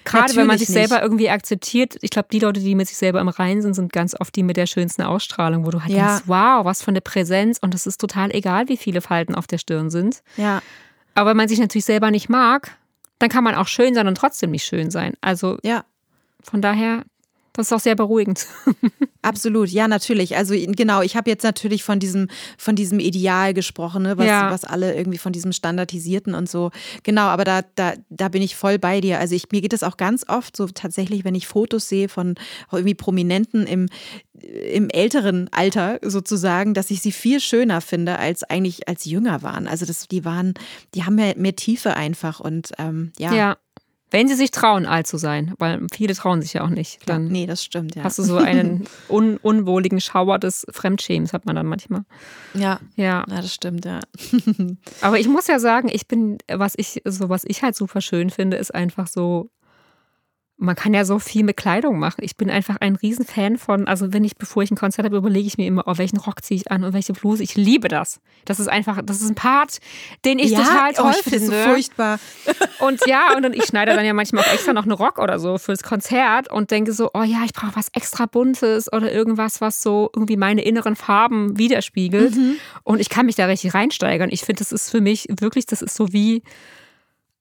gerade 0.05 0.29
wenn 0.37 0.47
man 0.47 0.55
Natürlich 0.55 0.69
sich 0.69 0.75
selber 0.75 0.95
nicht. 0.97 1.03
irgendwie 1.05 1.31
akzeptiert, 1.31 1.97
ich 2.01 2.11
glaube, 2.11 2.29
die 2.31 2.39
Leute, 2.39 2.61
die 2.61 2.75
mit 2.77 2.87
sich 2.87 2.97
selber 2.97 3.21
im 3.21 3.29
Reinen 3.29 3.61
sind, 3.61 3.75
sind 3.75 3.93
ganz 3.93 4.15
oft 4.19 4.35
die 4.37 4.45
mit 4.45 4.57
der 4.57 4.67
schönsten 4.67 5.03
Ausstrahlung, 5.03 5.67
wo 5.67 5.71
du 5.71 5.81
halt 5.83 5.91
Ja. 5.93 6.07
denkst, 6.07 6.23
wow, 6.27 6.65
was 6.65 6.83
für 6.83 6.89
eine 6.93 7.01
Präsenz 7.01 7.59
und 7.61 7.75
es 7.75 7.87
ist 7.87 8.01
total 8.01 8.31
egal, 8.35 8.69
wie 8.69 8.77
viele 8.77 9.01
Falten 9.01 9.35
auf 9.35 9.47
der 9.49 9.59
Stirn 9.59 9.91
sind. 9.91 10.23
ja, 10.37 10.63
Aber 11.15 11.31
wenn 11.31 11.37
man 11.37 11.49
sich 11.49 11.59
natürlich 11.59 11.85
selber 11.87 12.11
nicht 12.13 12.29
mag, 12.29 12.77
dann 13.19 13.29
kann 13.29 13.43
man 13.43 13.57
auch 13.57 13.67
schön 13.67 13.95
sein 13.95 14.07
und 14.07 14.15
trotzdem 14.17 14.53
nicht 14.53 14.65
schön 14.65 14.93
sein. 14.93 15.15
Also 15.21 15.59
ja. 15.65 15.85
von 16.43 16.63
daher, 16.63 17.03
das 17.59 17.67
ist 17.67 17.73
auch 17.73 17.81
sehr 17.81 17.97
beruhigend. 17.97 18.47
Absolut, 19.23 19.69
ja, 19.69 19.89
natürlich. 19.89 20.37
Also 20.37 20.55
genau, 20.57 21.03
ich 21.03 21.17
habe 21.17 21.29
jetzt 21.29 21.43
natürlich 21.43 21.83
von 21.83 21.99
diesem, 21.99 22.29
von 22.57 22.77
diesem 22.77 23.01
Ideal 23.01 23.53
gesprochen, 23.53 24.05
ne, 24.05 24.17
was, 24.17 24.27
Ja. 24.27 24.53
was 24.53 24.65
alle 24.65 24.95
irgendwie 24.95 25.19
von 25.19 25.33
diesem 25.33 25.51
Standardisierten 25.51 26.35
und 26.35 26.49
so. 26.49 26.71
Genau, 27.03 27.23
aber 27.23 27.43
da, 27.43 27.63
da, 27.75 27.95
da 28.11 28.29
bin 28.29 28.43
ich 28.43 28.55
voll 28.55 28.79
bei 28.79 29.01
dir. 29.01 29.19
Also 29.19 29.35
ich, 29.35 29.51
mir 29.51 29.61
geht 29.61 29.73
es 29.73 29.83
auch 29.83 29.97
ganz 29.97 30.25
oft 30.29 30.57
so 30.57 30.69
tatsächlich, 30.69 31.25
wenn 31.25 31.35
ich 31.35 31.49
Fotos 31.49 31.89
sehe 31.89 32.09
von 32.09 32.37
irgendwie 32.71 32.95
Prominenten 32.95 33.67
im, 33.67 33.89
im 34.41 34.89
älteren 34.91 35.49
Alter 35.51 35.99
sozusagen, 36.03 36.73
dass 36.75 36.93
ich 36.93 37.01
sie 37.03 37.11
viel 37.13 37.41
schöner 37.41 37.81
finde, 37.81 38.21
als 38.21 38.45
eigentlich 38.45 38.87
als 38.89 39.05
jünger 39.05 39.43
waren. 39.43 39.67
Also 39.67 39.85
das, 39.85 40.07
die 40.07 40.25
waren, 40.25 40.55
die 40.95 41.03
haben 41.03 41.17
mehr, 41.17 41.35
mehr 41.37 41.57
Tiefe 41.57 41.95
einfach 41.97 42.39
und 42.39 42.71
ähm, 42.79 43.11
ja. 43.19 43.35
Ja. 43.35 43.57
Wenn 44.11 44.29
sie 44.29 44.35
sich 44.35 44.51
trauen, 44.51 44.87
alt 44.87 45.07
zu 45.07 45.19
sein, 45.19 45.55
weil 45.59 45.87
viele 45.93 46.15
trauen 46.15 46.41
sich 46.41 46.55
ja 46.55 46.63
auch 46.63 46.71
nicht, 46.71 47.07
dann 47.07 47.29
nee, 47.29 47.47
das 47.47 47.63
stimmt, 47.63 47.95
ja. 47.95 48.05
hast 48.05 48.19
du 48.19 48.23
so 48.23 48.37
einen 48.37 48.85
un 49.09 49.37
unwohligen 49.37 50.01
Schauer 50.01 50.39
des 50.39 50.67
Fremdschämens, 50.71 51.33
hat 51.33 51.47
man 51.47 51.57
dann 51.57 51.67
manchmal. 51.67 52.03
ja. 52.55 52.81
Ja. 52.97 53.25
Ja, 53.29 53.37
das 53.37 53.53
stimmt, 53.53 53.85
ja. 53.85 54.01
Aber 55.01 55.19
ich 55.19 55.29
muss 55.29 55.47
ja 55.47 55.59
sagen, 55.59 55.89
ich 55.91 56.07
bin, 56.07 56.39
was 56.49 56.75
ich, 56.77 57.03
so 57.05 57.29
was 57.29 57.45
ich 57.47 57.63
halt 57.63 57.75
super 57.75 58.01
schön 58.01 58.31
finde, 58.31 58.57
ist 58.57 58.75
einfach 58.75 59.07
so, 59.07 59.51
man 60.61 60.75
kann 60.75 60.93
ja 60.93 61.05
so 61.05 61.21
viel 61.21 61.45
mit 61.45 61.57
Kleidung 61.57 62.01
machen. 62.01 62.23
Ich 62.23 62.37
bin 62.37 62.51
einfach 62.51 62.77
ein 62.81 62.97
Riesenfan 62.97 63.59
von, 63.59 63.87
also 63.87 64.13
wenn 64.13 64.25
ich, 64.25 64.37
bevor 64.37 64.65
ich 64.65 64.73
ein 64.73 64.77
Konzert 64.77 65.05
habe, 65.05 65.17
überlege 65.17 65.47
ich 65.47 65.57
mir 65.57 65.67
immer, 65.69 65.85
oh, 65.87 65.95
welchen 65.97 66.19
Rock 66.19 66.43
ziehe 66.43 66.59
ich 66.59 66.71
an 66.73 66.83
und 66.83 66.93
welche 66.93 67.13
Bluse. 67.13 67.45
Ich 67.45 67.55
liebe 67.55 67.87
das. 67.87 68.21
Das 68.45 68.59
ist 68.59 68.67
einfach, 68.67 69.01
das 69.05 69.23
ist 69.23 69.29
ein 69.29 69.37
Part, 69.37 69.79
den 70.25 70.41
ich 70.41 70.51
ja, 70.51 70.59
total 70.59 70.93
toll 70.95 71.13
oh, 71.15 71.17
ich 71.17 71.31
finde. 71.31 71.47
So 71.47 71.53
furchtbar. 71.53 72.19
Und 72.81 73.01
ja, 73.07 73.37
und 73.37 73.43
dann, 73.43 73.53
ich 73.55 73.65
schneide 73.65 73.93
dann 73.95 74.05
ja 74.05 74.13
manchmal 74.13 74.45
auch 74.45 74.53
extra 74.53 74.73
noch 74.73 74.85
einen 74.85 74.93
Rock 74.93 75.19
oder 75.19 75.41
so 75.41 75.59
fürs 75.59 75.83
Konzert 75.83 76.51
und 76.51 76.71
denke 76.71 76.93
so, 76.93 77.11
oh 77.13 77.25
ja, 77.25 77.43
ich 77.45 77.53
brauche 77.53 77.75
was 77.75 77.89
extra 77.93 78.27
Buntes 78.27 78.93
oder 78.93 79.11
irgendwas, 79.11 79.61
was 79.61 79.83
so 79.83 80.11
irgendwie 80.15 80.37
meine 80.37 80.63
inneren 80.63 80.95
Farben 80.95 81.59
widerspiegelt. 81.59 82.37
Mhm. 82.37 82.57
Und 82.85 83.01
ich 83.01 83.09
kann 83.09 83.27
mich 83.27 83.35
da 83.35 83.47
richtig 83.47 83.75
reinsteigern. 83.75 84.31
Ich 84.31 84.43
finde, 84.43 84.61
das 84.61 84.71
ist 84.71 84.91
für 84.91 85.01
mich 85.01 85.27
wirklich, 85.29 85.67
das 85.67 85.83
ist 85.83 85.97
so 85.97 86.13
wie 86.13 86.43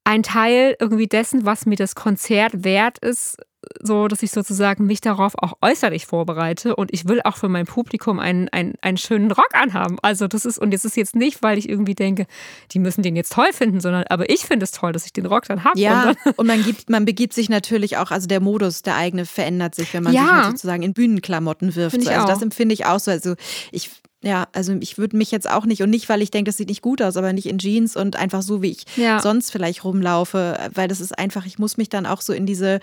ein 0.07 0.23
Teil 0.23 0.77
irgendwie 0.79 1.07
dessen, 1.07 1.45
was 1.45 1.65
mir 1.65 1.75
das 1.75 1.93
Konzert 1.93 2.63
wert 2.63 2.97
ist, 2.99 3.35
so 3.81 4.07
dass 4.07 4.23
ich 4.23 4.31
sozusagen 4.31 4.85
mich 4.85 5.01
darauf 5.01 5.33
auch 5.35 5.57
äußerlich 5.61 6.05
vorbereite 6.05 6.77
und 6.77 6.93
ich 6.93 7.09
will 7.09 7.19
auch 7.25 7.35
für 7.35 7.49
mein 7.49 7.65
Publikum 7.65 8.17
einen, 8.17 8.47
einen, 8.47 8.75
einen 8.81 8.95
schönen 8.95 9.29
Rock 9.29 9.49
anhaben. 9.51 9.97
Also 10.01 10.29
das 10.29 10.45
ist, 10.45 10.59
und 10.59 10.73
das 10.73 10.85
ist 10.85 10.95
jetzt 10.95 11.13
nicht, 11.13 11.43
weil 11.43 11.57
ich 11.57 11.67
irgendwie 11.67 11.93
denke, 11.93 12.25
die 12.71 12.79
müssen 12.79 13.01
den 13.01 13.17
jetzt 13.17 13.33
toll 13.33 13.51
finden, 13.51 13.81
sondern 13.81 14.05
aber 14.09 14.29
ich 14.29 14.45
finde 14.45 14.63
es 14.63 14.71
toll, 14.71 14.93
dass 14.93 15.05
ich 15.05 15.11
den 15.11 15.25
Rock 15.25 15.43
dann 15.43 15.65
habe. 15.65 15.77
Ja, 15.77 16.13
und, 16.23 16.39
und, 16.39 16.47
man 16.47 16.63
gibt, 16.63 16.89
man 16.89 17.03
begibt 17.03 17.33
sich 17.33 17.49
natürlich 17.49 17.97
auch, 17.97 18.09
also 18.09 18.27
der 18.27 18.39
Modus, 18.39 18.83
der 18.83 18.95
eigene 18.95 19.25
verändert 19.25 19.75
sich, 19.75 19.93
wenn 19.93 20.03
man 20.03 20.13
ja, 20.13 20.37
sich 20.37 20.51
sozusagen 20.51 20.83
in 20.83 20.93
Bühnenklamotten 20.93 21.75
wirft. 21.75 22.01
So. 22.01 22.09
Also 22.09 22.27
das 22.27 22.41
empfinde 22.41 22.73
ich 22.73 22.85
auch 22.85 23.01
so. 23.01 23.11
Also 23.11 23.35
ich 23.73 23.91
ja, 24.23 24.47
also 24.53 24.73
ich 24.79 24.97
würde 24.97 25.15
mich 25.15 25.29
jetzt 25.31 25.49
auch 25.49 25.65
nicht 25.65 25.83
und 25.83 25.89
nicht, 25.89 26.09
weil 26.09 26.21
ich 26.21 26.31
denke, 26.31 26.49
das 26.49 26.57
sieht 26.57 26.69
nicht 26.69 26.81
gut 26.81 27.01
aus, 27.01 27.17
aber 27.17 27.33
nicht 27.33 27.45
in 27.45 27.59
Jeans 27.59 27.95
und 27.95 28.15
einfach 28.15 28.41
so, 28.41 28.61
wie 28.61 28.71
ich 28.71 28.85
ja. 28.95 29.19
sonst 29.19 29.51
vielleicht 29.51 29.83
rumlaufe, 29.83 30.57
weil 30.73 30.87
das 30.87 31.01
ist 31.01 31.17
einfach, 31.17 31.45
ich 31.45 31.59
muss 31.59 31.77
mich 31.77 31.89
dann 31.89 32.05
auch 32.05 32.21
so 32.21 32.33
in 32.33 32.45
diese, 32.45 32.79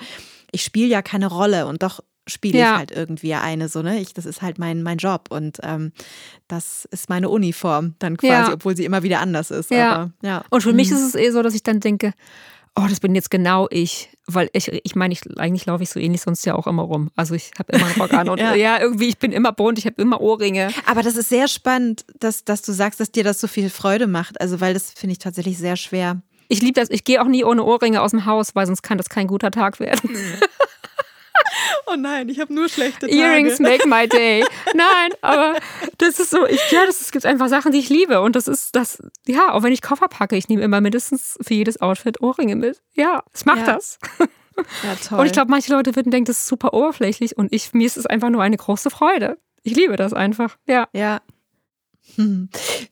ich 0.53 0.63
spiele 0.63 0.89
ja 0.89 1.03
keine 1.03 1.27
Rolle 1.27 1.67
und 1.67 1.83
doch 1.83 2.01
spiele 2.27 2.59
ja. 2.59 2.73
ich 2.73 2.79
halt 2.79 2.91
irgendwie 2.93 3.35
eine 3.35 3.69
so, 3.69 3.83
ne? 3.83 4.01
Ich, 4.01 4.15
das 4.15 4.27
ist 4.27 4.43
halt 4.43 4.59
mein, 4.59 4.83
mein 4.83 4.99
Job 4.99 5.27
und 5.31 5.59
ähm, 5.63 5.93
das 6.49 6.87
ist 6.91 7.09
meine 7.09 7.29
Uniform 7.29 7.95
dann 7.99 8.17
quasi, 8.17 8.51
ja. 8.51 8.55
obwohl 8.55 8.77
sie 8.77 8.85
immer 8.85 9.03
wieder 9.03 9.21
anders 9.21 9.51
ist. 9.51 9.71
Ja. 9.71 9.93
Aber, 9.93 10.11
ja. 10.23 10.45
Und 10.51 10.63
für 10.63 10.71
mhm. 10.71 10.77
mich 10.77 10.91
ist 10.91 11.03
es 11.03 11.15
eh 11.15 11.31
so, 11.31 11.43
dass 11.43 11.55
ich 11.55 11.63
dann 11.63 11.81
denke, 11.81 12.13
oh, 12.77 12.87
das 12.89 13.01
bin 13.01 13.15
jetzt 13.15 13.31
genau 13.31 13.67
ich. 13.71 14.09
Weil 14.27 14.49
ich, 14.53 14.69
ich 14.69 14.95
meine, 14.95 15.13
ich, 15.13 15.21
eigentlich 15.39 15.67
laufe 15.67 15.83
ich 15.83 15.91
so 15.91 16.01
ähnlich 16.01 16.23
sonst 16.23 16.47
ja 16.47 16.55
auch 16.55 16.67
immer 16.67 16.83
rum. 16.83 17.11
Also 17.15 17.35
ich 17.35 17.51
habe 17.59 17.73
immer 17.73 17.87
einen 17.87 18.01
Rock 18.01 18.15
an 18.15 18.29
und 18.31 18.39
ja. 18.41 18.55
ja. 18.55 18.81
irgendwie, 18.81 19.09
ich 19.09 19.19
bin 19.19 19.33
immer 19.33 19.53
bunt, 19.53 19.79
ich 19.79 19.87
habe 19.87 20.01
immer 20.01 20.21
Ohrringe. 20.21 20.71
Aber 20.87 21.03
das 21.03 21.17
ist 21.17 21.29
sehr 21.29 21.47
spannend, 21.47 22.07
dass, 22.21 22.45
dass 22.45 22.63
du 22.63 22.73
sagst, 22.73 23.01
dass 23.01 23.13
dir 23.13 23.25
das 23.25 23.41
so 23.41 23.49
viel 23.49 23.69
Freude 23.69 24.07
macht. 24.07 24.41
Also 24.41 24.61
weil 24.61 24.73
das 24.73 24.93
finde 24.93 25.13
ich 25.13 25.19
tatsächlich 25.19 25.59
sehr 25.59 25.77
schwer. 25.77 26.23
Ich 26.49 26.63
liebe 26.63 26.81
das. 26.81 26.91
Ich 26.91 27.05
gehe 27.05 27.21
auch 27.23 27.27
nie 27.27 27.45
ohne 27.45 27.65
Ohrringe 27.65 28.01
aus 28.01 28.13
dem 28.13 28.27
Haus, 28.27 28.55
weil 28.55 28.67
sonst 28.67 28.83
kann 28.83 28.99
das 28.99 29.09
kein 29.09 29.27
guter 29.27 29.51
Tag 29.51 29.81
werden. 29.81 30.11
Oh 31.87 31.97
nein, 31.97 32.29
ich 32.29 32.41
habe 32.41 32.53
nur 32.53 32.69
schlechte 32.69 33.07
Tage. 33.07 33.21
Earrings 33.21 33.59
make 33.59 33.87
my 33.87 34.09
day. 34.09 34.45
Nein, 34.75 35.11
aber 35.21 35.59
das 35.99 36.19
ist 36.19 36.31
so, 36.31 36.47
ich, 36.47 36.61
ja, 36.71 36.87
das, 36.87 37.01
es 37.01 37.13
gibt 37.13 37.27
einfach 37.27 37.49
Sachen, 37.49 37.73
die 37.73 37.79
ich 37.79 37.89
liebe. 37.89 38.21
Und 38.21 38.37
das 38.37 38.49
ist 38.49 38.75
das, 38.75 39.03
ja, 39.27 39.53
auch 39.53 39.63
wenn 39.63 39.73
ich 39.73 39.83
Koffer 39.83 40.09
packe, 40.09 40.37
ich 40.37 40.49
nehme 40.49 40.63
immer 40.63 40.81
mindestens 40.81 41.37
für 41.41 41.55
jedes 41.55 41.81
Outfit 41.81 42.21
Ohrringe 42.21 42.57
mit. 42.57 42.83
Ja, 42.95 43.23
es 43.33 43.45
macht 43.45 43.67
ja. 43.67 43.75
das. 43.75 43.99
Ja, 44.19 44.95
toll. 45.09 45.21
Und 45.21 45.27
ich 45.27 45.33
glaube, 45.33 45.51
manche 45.51 45.73
Leute 45.73 45.95
würden 45.95 46.11
denken, 46.11 46.27
das 46.27 46.39
ist 46.39 46.47
super 46.47 46.75
oberflächlich. 46.75 47.37
Und 47.37 47.53
ich, 47.53 47.73
mir 47.75 47.87
ist 47.87 47.97
es 47.97 48.07
einfach 48.07 48.31
nur 48.31 48.43
eine 48.43 48.57
große 48.57 48.91
Freude. 48.91 49.39
Ich 49.63 49.77
liebe 49.77 49.97
das 49.97 50.13
einfach. 50.13 50.57
Ja. 50.67 50.89
Ja. 50.93 51.21
Hm. 52.17 52.49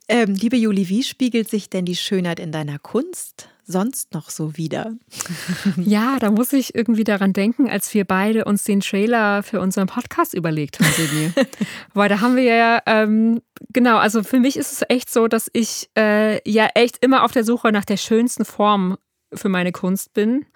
Ähm, 0.09 0.35
liebe 0.35 0.57
Juli, 0.57 0.89
wie 0.89 1.03
spiegelt 1.03 1.49
sich 1.49 1.71
denn 1.71 1.85
die 1.85 1.97
Schönheit 1.97 2.41
in 2.41 2.51
deiner 2.51 2.79
Kunst 2.79 3.49
sonst 3.65 4.15
noch 4.15 4.31
so 4.31 4.57
wieder? 4.57 4.93
Ja, 5.77 6.19
da 6.19 6.31
muss 6.31 6.53
ich 6.53 6.75
irgendwie 6.75 7.05
daran 7.05 7.33
denken, 7.33 7.69
als 7.69 7.93
wir 7.95 8.05
beide 8.05 8.45
uns 8.45 8.65
den 8.65 8.81
Trailer 8.81 9.43
für 9.43 9.61
unseren 9.61 9.87
Podcast 9.87 10.35
überlegt 10.35 10.81
haben, 10.81 10.91
Silvi. 10.93 11.33
Weil 11.95 12.09
da 12.09 12.21
haben 12.21 12.37
wir 12.37 12.45
ja, 12.45 12.83
ähm, 12.87 13.43
genau, 13.73 13.99
also 13.99 14.23
für 14.23 14.39
mich 14.39 14.57
ist 14.57 14.73
es 14.73 14.83
echt 14.89 15.11
so, 15.11 15.29
dass 15.29 15.49
ich 15.53 15.89
äh, 15.97 16.49
ja 16.49 16.69
echt 16.75 16.99
immer 17.05 17.25
auf 17.25 17.33
der 17.33 17.45
Suche 17.45 17.73
nach 17.73 17.85
der 17.85 17.97
schönsten 17.97 18.45
Form 18.45 18.97
für 19.33 19.49
meine 19.49 19.73
Kunst 19.73 20.13
bin. 20.13 20.47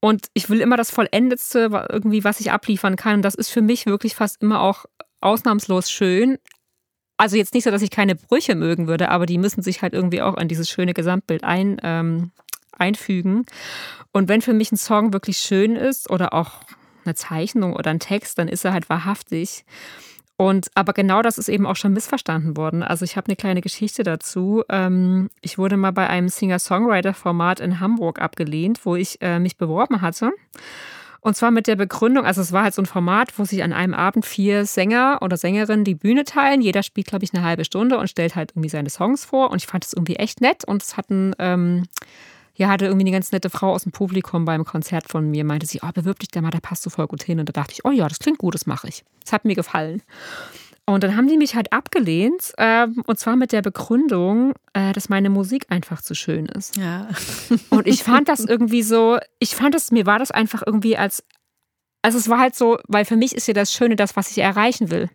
Und 0.00 0.26
ich 0.34 0.50
will 0.50 0.60
immer 0.60 0.76
das 0.76 0.90
Vollendetste, 0.90 1.86
irgendwie, 1.90 2.24
was 2.24 2.40
ich 2.40 2.50
abliefern 2.50 2.96
kann. 2.96 3.16
Und 3.16 3.22
das 3.22 3.34
ist 3.34 3.50
für 3.50 3.62
mich 3.62 3.86
wirklich 3.86 4.14
fast 4.14 4.42
immer 4.42 4.60
auch 4.60 4.84
ausnahmslos 5.20 5.90
schön. 5.90 6.38
Also 7.16 7.36
jetzt 7.36 7.54
nicht 7.54 7.64
so, 7.64 7.70
dass 7.70 7.82
ich 7.82 7.90
keine 7.90 8.16
Brüche 8.16 8.56
mögen 8.56 8.88
würde, 8.88 9.10
aber 9.10 9.26
die 9.26 9.38
müssen 9.38 9.62
sich 9.62 9.80
halt 9.80 9.92
irgendwie 9.92 10.22
auch 10.22 10.34
an 10.34 10.48
dieses 10.48 10.68
schöne 10.68 10.92
Gesamtbild 10.92 11.44
ein, 11.44 11.76
ähm, 11.84 12.32
einfügen. 12.76 13.44
Und 14.12 14.28
wenn 14.28 14.42
für 14.42 14.54
mich 14.54 14.72
ein 14.72 14.76
Song 14.76 15.12
wirklich 15.12 15.38
schön 15.38 15.76
ist 15.76 16.10
oder 16.10 16.34
auch 16.34 16.60
eine 17.04 17.14
Zeichnung 17.14 17.74
oder 17.74 17.90
ein 17.90 18.00
Text, 18.00 18.38
dann 18.38 18.48
ist 18.48 18.64
er 18.64 18.72
halt 18.72 18.88
wahrhaftig. 18.88 19.64
Und 20.36 20.68
aber 20.74 20.92
genau 20.92 21.22
das 21.22 21.38
ist 21.38 21.48
eben 21.48 21.66
auch 21.66 21.76
schon 21.76 21.92
missverstanden 21.92 22.56
worden. 22.56 22.82
Also 22.82 23.04
ich 23.04 23.16
habe 23.16 23.28
eine 23.28 23.36
kleine 23.36 23.60
Geschichte 23.60 24.02
dazu. 24.02 24.64
Ähm, 24.68 25.30
ich 25.40 25.58
wurde 25.58 25.76
mal 25.76 25.92
bei 25.92 26.08
einem 26.08 26.28
Singer-Songwriter-Format 26.28 27.60
in 27.60 27.80
Hamburg 27.80 28.20
abgelehnt, 28.20 28.84
wo 28.84 28.96
ich 28.96 29.20
äh, 29.20 29.38
mich 29.38 29.56
beworben 29.56 30.00
hatte. 30.00 30.32
Und 31.20 31.36
zwar 31.36 31.52
mit 31.52 31.68
der 31.68 31.76
Begründung, 31.76 32.24
also 32.26 32.40
es 32.40 32.50
war 32.50 32.64
halt 32.64 32.74
so 32.74 32.82
ein 32.82 32.86
Format, 32.86 33.38
wo 33.38 33.44
sich 33.44 33.62
an 33.62 33.72
einem 33.72 33.94
Abend 33.94 34.26
vier 34.26 34.64
Sänger 34.66 35.20
oder 35.20 35.36
Sängerinnen 35.36 35.84
die 35.84 35.94
Bühne 35.94 36.24
teilen. 36.24 36.60
Jeder 36.60 36.82
spielt, 36.82 37.06
glaube 37.06 37.24
ich, 37.24 37.32
eine 37.32 37.44
halbe 37.44 37.64
Stunde 37.64 37.96
und 37.98 38.10
stellt 38.10 38.34
halt 38.34 38.50
irgendwie 38.50 38.70
seine 38.70 38.90
Songs 38.90 39.24
vor. 39.24 39.52
Und 39.52 39.62
ich 39.62 39.68
fand 39.68 39.84
es 39.84 39.92
irgendwie 39.92 40.16
echt 40.16 40.40
nett. 40.40 40.64
Und 40.64 40.82
es 40.82 40.96
hatten 40.96 41.32
ähm, 41.38 41.84
ja, 42.54 42.68
hatte 42.68 42.86
irgendwie 42.86 43.04
eine 43.04 43.12
ganz 43.12 43.32
nette 43.32 43.50
Frau 43.50 43.72
aus 43.72 43.84
dem 43.84 43.92
Publikum 43.92 44.44
beim 44.44 44.64
Konzert 44.64 45.08
von 45.08 45.30
mir, 45.30 45.44
meinte 45.44 45.66
sie, 45.66 45.80
oh, 45.82 45.90
bewirb 45.92 46.18
dich 46.18 46.28
da 46.28 46.40
mal, 46.40 46.50
da 46.50 46.60
passt 46.60 46.84
du 46.84 46.90
voll 46.90 47.06
gut 47.06 47.22
hin. 47.22 47.40
Und 47.40 47.48
da 47.48 47.52
dachte 47.52 47.72
ich, 47.72 47.84
oh 47.84 47.90
ja, 47.90 48.06
das 48.08 48.18
klingt 48.18 48.38
gut, 48.38 48.54
das 48.54 48.66
mache 48.66 48.88
ich. 48.88 49.04
Das 49.22 49.32
hat 49.32 49.44
mir 49.44 49.54
gefallen. 49.54 50.02
Und 50.84 51.04
dann 51.04 51.16
haben 51.16 51.28
die 51.28 51.36
mich 51.36 51.54
halt 51.54 51.72
abgelehnt, 51.72 52.52
äh, 52.56 52.88
und 53.06 53.18
zwar 53.18 53.36
mit 53.36 53.52
der 53.52 53.62
Begründung, 53.62 54.52
äh, 54.72 54.92
dass 54.92 55.08
meine 55.08 55.30
Musik 55.30 55.66
einfach 55.68 56.02
zu 56.02 56.14
schön 56.14 56.46
ist. 56.46 56.76
Ja. 56.76 57.08
Und 57.70 57.86
ich 57.86 58.02
fand 58.02 58.28
das 58.28 58.40
irgendwie 58.40 58.82
so, 58.82 59.18
ich 59.38 59.54
fand 59.54 59.76
das, 59.76 59.92
mir 59.92 60.06
war 60.06 60.18
das 60.18 60.32
einfach 60.32 60.62
irgendwie 60.66 60.96
als, 60.96 61.22
also 62.02 62.18
es 62.18 62.28
war 62.28 62.40
halt 62.40 62.56
so, 62.56 62.78
weil 62.88 63.04
für 63.04 63.16
mich 63.16 63.32
ist 63.36 63.46
ja 63.46 63.54
das 63.54 63.72
Schöne 63.72 63.94
das, 63.94 64.16
was 64.16 64.32
ich 64.32 64.38
erreichen 64.38 64.90
will. 64.90 65.08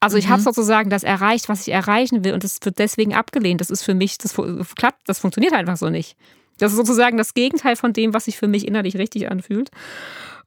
Also 0.00 0.16
ich 0.16 0.26
mhm. 0.26 0.32
habe 0.32 0.42
sozusagen 0.42 0.88
das 0.88 1.02
erreicht, 1.02 1.50
was 1.50 1.66
ich 1.66 1.72
erreichen 1.72 2.24
will 2.24 2.32
und 2.32 2.42
es 2.42 2.58
wird 2.62 2.78
deswegen 2.78 3.14
abgelehnt. 3.14 3.60
Das 3.60 3.70
ist 3.70 3.82
für 3.82 3.94
mich, 3.94 4.16
das 4.16 4.34
klappt, 4.74 5.06
das 5.06 5.18
funktioniert 5.18 5.52
einfach 5.52 5.76
so 5.76 5.90
nicht. 5.90 6.16
Das 6.58 6.72
ist 6.72 6.78
sozusagen 6.78 7.16
das 7.16 7.34
Gegenteil 7.34 7.76
von 7.76 7.92
dem, 7.92 8.14
was 8.14 8.26
sich 8.26 8.36
für 8.36 8.48
mich 8.48 8.66
innerlich 8.66 8.96
richtig 8.96 9.30
anfühlt. 9.30 9.70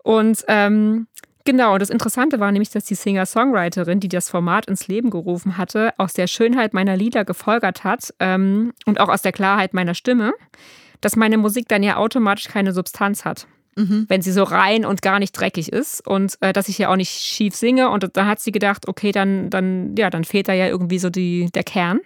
Und 0.04 0.44
ähm, 0.48 1.08
genau, 1.44 1.78
das 1.78 1.90
Interessante 1.90 2.40
war 2.40 2.52
nämlich, 2.52 2.70
dass 2.70 2.86
die 2.86 2.96
Singer-Songwriterin, 2.96 4.00
die 4.00 4.08
das 4.08 4.30
Format 4.30 4.68
ins 4.68 4.88
Leben 4.88 5.10
gerufen 5.10 5.58
hatte, 5.58 5.94
aus 5.98 6.14
der 6.14 6.28
Schönheit 6.28 6.74
meiner 6.74 6.96
Lieder 6.96 7.26
gefolgert 7.26 7.84
hat 7.84 8.14
ähm, 8.20 8.74
und 8.86 9.00
auch 9.00 9.10
aus 9.10 9.22
der 9.22 9.32
Klarheit 9.32 9.74
meiner 9.74 9.94
Stimme, 9.94 10.34
dass 11.02 11.16
meine 11.16 11.38
Musik 11.38 11.68
dann 11.68 11.84
ja 11.84 11.98
automatisch 11.98 12.48
keine 12.48 12.74
Substanz 12.74 13.26
hat. 13.26 13.48
Mhm. 13.76 14.06
Wenn 14.08 14.22
sie 14.22 14.32
so 14.32 14.44
rein 14.44 14.86
und 14.86 15.04
gar 15.04 15.20
nicht 15.20 15.34
dreckig 15.34 15.72
ist 15.72 16.06
und 16.08 16.38
äh, 16.42 16.52
dass 16.52 16.68
ich 16.68 16.80
ja 16.80 16.90
auch 16.90 16.96
nicht 16.96 17.12
schief 17.12 17.56
singe. 17.56 17.90
Und 17.90 18.10
da 18.14 18.26
hat 18.26 18.40
sie 18.40 18.52
gedacht, 18.52 18.88
okay, 18.88 19.12
dann, 19.12 19.52
dann, 19.52 19.96
ja, 19.96 20.10
dann 20.10 20.24
fehlt 20.24 20.48
da 20.48 20.54
ja 20.54 20.68
irgendwie 20.68 20.98
so 20.98 21.12
die, 21.12 21.52
der 21.54 21.64
Kern. 21.64 22.00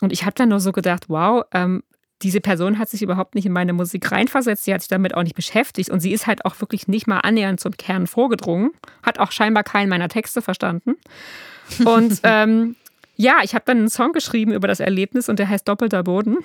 Und 0.00 0.12
ich 0.12 0.24
habe 0.24 0.34
dann 0.34 0.48
nur 0.48 0.60
so 0.60 0.72
gedacht, 0.72 1.04
wow, 1.08 1.44
ähm, 1.52 1.82
diese 2.22 2.40
Person 2.40 2.78
hat 2.78 2.88
sich 2.88 3.02
überhaupt 3.02 3.34
nicht 3.34 3.46
in 3.46 3.52
meine 3.52 3.72
Musik 3.72 4.10
reinversetzt, 4.10 4.64
sie 4.64 4.74
hat 4.74 4.80
sich 4.80 4.88
damit 4.88 5.14
auch 5.14 5.22
nicht 5.22 5.36
beschäftigt 5.36 5.90
und 5.90 6.00
sie 6.00 6.12
ist 6.12 6.26
halt 6.26 6.44
auch 6.44 6.60
wirklich 6.60 6.88
nicht 6.88 7.06
mal 7.06 7.20
annähernd 7.20 7.60
zum 7.60 7.76
Kern 7.76 8.06
vorgedrungen, 8.06 8.70
hat 9.02 9.18
auch 9.18 9.30
scheinbar 9.30 9.62
keinen 9.62 9.88
meiner 9.88 10.08
Texte 10.08 10.42
verstanden. 10.42 10.96
Und 11.84 12.20
ähm, 12.24 12.76
ja, 13.16 13.36
ich 13.42 13.54
habe 13.54 13.64
dann 13.66 13.78
einen 13.78 13.88
Song 13.88 14.12
geschrieben 14.12 14.52
über 14.52 14.68
das 14.68 14.80
Erlebnis 14.80 15.28
und 15.28 15.38
der 15.38 15.48
heißt 15.48 15.68
Doppelter 15.68 16.02
Boden. 16.02 16.38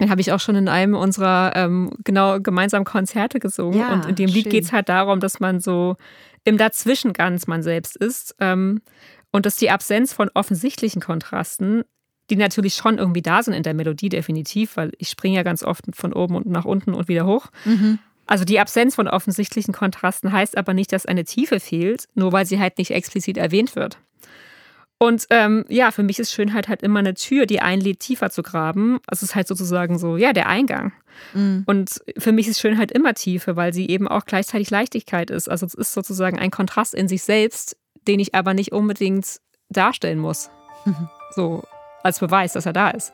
Den 0.00 0.10
habe 0.10 0.20
ich 0.20 0.30
auch 0.32 0.40
schon 0.40 0.56
in 0.56 0.68
einem 0.68 0.94
unserer 0.94 1.52
ähm, 1.54 1.90
genau 2.04 2.38
gemeinsamen 2.40 2.84
Konzerte 2.84 3.40
gesungen. 3.40 3.78
Ja, 3.78 3.92
und 3.94 4.06
in 4.06 4.14
dem 4.14 4.28
Lied 4.28 4.50
geht 4.50 4.64
es 4.64 4.72
halt 4.72 4.88
darum, 4.88 5.20
dass 5.20 5.40
man 5.40 5.58
so 5.58 5.96
im 6.44 6.58
Dazwischen 6.58 7.12
ganz 7.12 7.46
man 7.46 7.62
selbst 7.62 7.96
ist. 7.96 8.36
Ähm, 8.40 8.82
und 9.32 9.46
dass 9.46 9.56
die 9.56 9.70
Absenz 9.70 10.12
von 10.12 10.30
offensichtlichen 10.34 11.02
Kontrasten 11.02 11.84
die 12.30 12.36
natürlich 12.36 12.74
schon 12.74 12.98
irgendwie 12.98 13.22
da 13.22 13.42
sind 13.42 13.54
in 13.54 13.62
der 13.62 13.74
Melodie, 13.74 14.08
definitiv, 14.08 14.76
weil 14.76 14.92
ich 14.98 15.08
springe 15.08 15.36
ja 15.36 15.42
ganz 15.42 15.62
oft 15.62 15.84
von 15.94 16.12
oben 16.12 16.36
und 16.36 16.46
nach 16.46 16.64
unten 16.64 16.94
und 16.94 17.08
wieder 17.08 17.26
hoch. 17.26 17.48
Mhm. 17.64 17.98
Also 18.26 18.44
die 18.44 18.58
Absenz 18.58 18.96
von 18.96 19.06
offensichtlichen 19.06 19.72
Kontrasten 19.72 20.32
heißt 20.32 20.58
aber 20.58 20.74
nicht, 20.74 20.92
dass 20.92 21.06
eine 21.06 21.24
Tiefe 21.24 21.60
fehlt, 21.60 22.08
nur 22.14 22.32
weil 22.32 22.44
sie 22.44 22.58
halt 22.58 22.78
nicht 22.78 22.90
explizit 22.90 23.36
erwähnt 23.36 23.76
wird. 23.76 23.98
Und 24.98 25.26
ähm, 25.30 25.64
ja, 25.68 25.90
für 25.90 26.02
mich 26.02 26.18
ist 26.18 26.32
Schönheit 26.32 26.68
halt 26.68 26.82
immer 26.82 27.00
eine 27.00 27.14
Tür, 27.14 27.46
die 27.46 27.60
einlädt, 27.60 28.00
tiefer 28.00 28.30
zu 28.30 28.42
graben. 28.42 28.98
Also 29.06 29.24
es 29.24 29.30
ist 29.30 29.34
halt 29.34 29.46
sozusagen 29.46 29.98
so, 29.98 30.16
ja, 30.16 30.32
der 30.32 30.48
Eingang. 30.48 30.92
Mhm. 31.34 31.64
Und 31.66 32.00
für 32.16 32.32
mich 32.32 32.48
ist 32.48 32.60
Schönheit 32.60 32.90
immer 32.90 33.14
Tiefe, 33.14 33.56
weil 33.56 33.74
sie 33.74 33.88
eben 33.88 34.08
auch 34.08 34.24
gleichzeitig 34.24 34.70
Leichtigkeit 34.70 35.30
ist. 35.30 35.48
Also 35.48 35.66
es 35.66 35.74
ist 35.74 35.92
sozusagen 35.92 36.38
ein 36.38 36.50
Kontrast 36.50 36.94
in 36.94 37.08
sich 37.08 37.22
selbst, 37.22 37.76
den 38.08 38.20
ich 38.20 38.34
aber 38.34 38.54
nicht 38.54 38.72
unbedingt 38.72 39.40
darstellen 39.68 40.18
muss. 40.18 40.50
Mhm. 40.84 41.08
So, 41.34 41.64
als 42.06 42.18
Beweis, 42.20 42.54
dass 42.54 42.66
er 42.66 42.72
da 42.72 42.90
ist. 42.90 43.12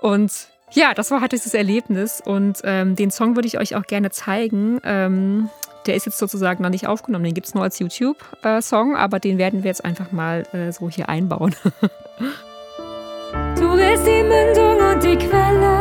Und 0.00 0.48
ja, 0.72 0.94
das 0.94 1.10
war 1.10 1.20
halt 1.20 1.32
dieses 1.32 1.54
Erlebnis 1.54 2.22
und 2.24 2.60
ähm, 2.64 2.94
den 2.94 3.10
Song 3.10 3.36
würde 3.36 3.48
ich 3.48 3.58
euch 3.58 3.74
auch 3.74 3.84
gerne 3.84 4.10
zeigen. 4.10 4.80
Ähm, 4.84 5.48
der 5.86 5.96
ist 5.96 6.06
jetzt 6.06 6.18
sozusagen 6.18 6.62
noch 6.62 6.70
nicht 6.70 6.86
aufgenommen. 6.86 7.24
Den 7.24 7.34
gibt 7.34 7.46
es 7.46 7.54
nur 7.54 7.64
als 7.64 7.78
YouTube-Song, 7.78 8.96
aber 8.96 9.18
den 9.18 9.38
werden 9.38 9.62
wir 9.62 9.68
jetzt 9.68 9.84
einfach 9.84 10.12
mal 10.12 10.44
äh, 10.52 10.70
so 10.70 10.90
hier 10.90 11.08
einbauen. 11.08 11.54
Du 13.56 13.76
willst 13.76 14.06
die 14.06 14.22
Mündung 14.22 14.78
und 14.78 15.02
die 15.02 15.16
Quelle, 15.16 15.78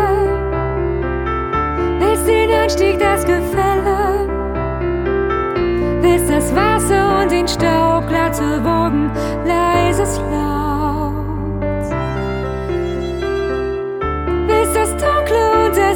willst 1.99 2.27
den 2.27 2.51
Anstieg, 2.51 2.99
das 2.99 3.23
Gefälle, 3.25 4.27
willst 6.01 6.29
das 6.29 6.53
Wasser 6.55 7.21
und 7.21 7.31
den 7.31 7.47
Staub, 7.47 8.07
glatte 8.07 8.63
Wogen, 8.63 9.11
leises 9.45 10.17
Laut. 10.17 10.56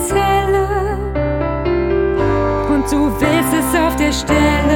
Helle, 0.09 0.97
und 2.73 2.91
du 2.91 3.11
willst 3.19 3.53
es 3.53 3.79
auf 3.79 3.95
der 3.97 4.11
Stelle. 4.11 4.70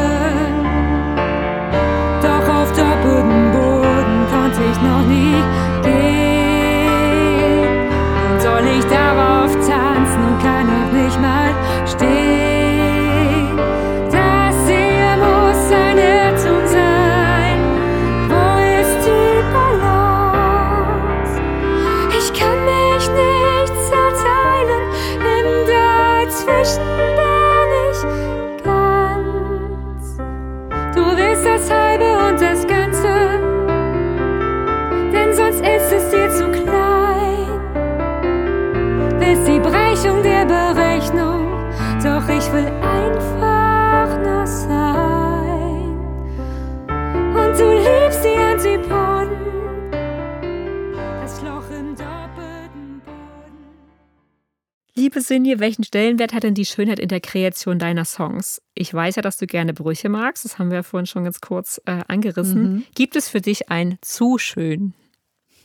Welchen 55.60 55.84
Stellenwert 55.84 56.34
hat 56.34 56.44
denn 56.44 56.54
die 56.54 56.66
Schönheit 56.66 57.00
in 57.00 57.10
der 57.10 57.22
Kreation 57.22 57.80
deiner 57.80 58.06
Songs? 58.06 58.62
Ich 58.74 58.94
weiß 58.94 59.16
ja, 59.16 59.22
dass 59.22 59.38
du 59.38 59.48
gerne 59.48 59.74
Brüche 59.74 60.10
magst. 60.10 60.46
Das 60.46 60.60
haben 60.60 60.70
wir 60.70 60.78
ja 60.78 60.84
vorhin 60.84 61.06
schon 61.06 61.24
ganz 61.24 61.42
kurz 61.42 61.82
äh, 61.86 62.02
angerissen. 62.08 62.86
Gibt 62.96 63.16
es 63.16 63.30
für 63.30 63.42
dich 63.42 63.70
ein 63.70 63.98
zu 64.02 64.38
schön? 64.38 64.94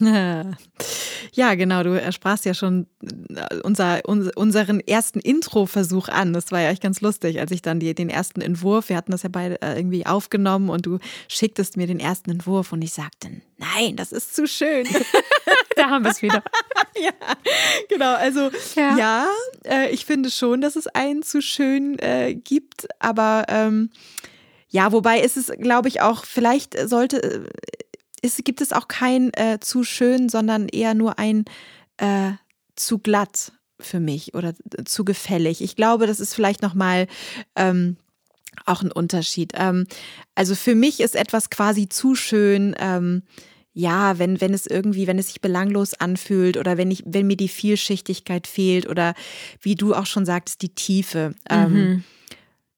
Ja, 1.32 1.54
genau, 1.54 1.82
du 1.84 2.12
sprachst 2.12 2.44
ja 2.44 2.54
schon 2.54 2.86
äh, 3.02 3.58
unser, 3.62 4.00
uns- 4.06 4.34
unseren 4.34 4.80
ersten 4.80 5.20
Intro-Versuch 5.20 6.08
an. 6.08 6.32
Das 6.32 6.50
war 6.50 6.60
ja 6.60 6.70
echt 6.70 6.82
ganz 6.82 7.00
lustig, 7.02 7.38
als 7.38 7.52
ich 7.52 7.62
dann 7.62 7.78
die, 7.78 7.94
den 7.94 8.08
ersten 8.10 8.40
Entwurf, 8.40 8.88
wir 8.88 8.96
hatten 8.96 9.12
das 9.12 9.22
ja 9.22 9.28
beide 9.30 9.60
äh, 9.62 9.76
irgendwie 9.76 10.06
aufgenommen 10.06 10.70
und 10.70 10.86
du 10.86 10.98
schicktest 11.28 11.76
mir 11.76 11.86
den 11.86 12.00
ersten 12.00 12.30
Entwurf 12.32 12.72
und 12.72 12.82
ich 12.82 12.92
sagte, 12.92 13.28
nein, 13.58 13.94
das 13.96 14.10
ist 14.12 14.34
zu 14.34 14.46
schön. 14.48 14.86
Da 15.76 15.88
haben 15.88 16.04
wir 16.04 16.10
es 16.10 16.20
wieder. 16.20 16.42
genau, 17.88 18.14
also 18.14 18.50
Ja. 18.76 18.96
ja, 18.98 19.26
äh, 19.64 19.90
ich 19.90 20.04
finde 20.04 20.30
schon, 20.30 20.60
dass 20.60 20.76
es 20.76 20.86
einen 20.88 21.22
zu 21.22 21.40
schön 21.40 21.98
äh, 22.00 22.34
gibt, 22.34 22.86
aber 22.98 23.46
ähm, 23.48 23.90
ja, 24.68 24.92
wobei 24.92 25.20
ist 25.20 25.36
es, 25.36 25.50
glaube 25.58 25.88
ich, 25.88 26.00
auch, 26.02 26.24
vielleicht 26.24 26.76
sollte, 26.88 27.22
äh, 27.22 27.40
ist, 28.22 28.44
gibt 28.44 28.60
es 28.60 28.72
auch 28.72 28.88
kein 28.88 29.32
äh, 29.34 29.58
zu 29.60 29.84
schön, 29.84 30.28
sondern 30.28 30.68
eher 30.68 30.94
nur 30.94 31.18
ein 31.18 31.44
äh, 31.96 32.32
zu 32.76 32.98
glatt 32.98 33.52
für 33.78 34.00
mich 34.00 34.34
oder 34.34 34.54
äh, 34.76 34.84
zu 34.84 35.04
gefällig. 35.04 35.62
Ich 35.62 35.76
glaube, 35.76 36.06
das 36.06 36.20
ist 36.20 36.34
vielleicht 36.34 36.62
nochmal 36.62 37.06
ähm, 37.56 37.96
auch 38.66 38.82
ein 38.82 38.92
Unterschied. 38.92 39.52
Ähm, 39.54 39.86
also 40.34 40.54
für 40.54 40.74
mich 40.74 41.00
ist 41.00 41.16
etwas 41.16 41.50
quasi 41.50 41.88
zu 41.88 42.14
schön, 42.14 42.74
ähm, 42.78 43.22
ja, 43.72 44.18
wenn, 44.18 44.40
wenn 44.40 44.52
es 44.52 44.66
irgendwie, 44.66 45.06
wenn 45.06 45.18
es 45.18 45.28
sich 45.28 45.40
belanglos 45.40 45.94
anfühlt 45.94 46.56
oder 46.56 46.76
wenn 46.76 46.90
ich, 46.90 47.04
wenn 47.06 47.26
mir 47.26 47.36
die 47.36 47.48
Vielschichtigkeit 47.48 48.46
fehlt 48.46 48.88
oder 48.88 49.14
wie 49.60 49.76
du 49.76 49.94
auch 49.94 50.06
schon 50.06 50.26
sagtest, 50.26 50.62
die 50.62 50.74
Tiefe. 50.74 51.34
Ähm, 51.48 52.04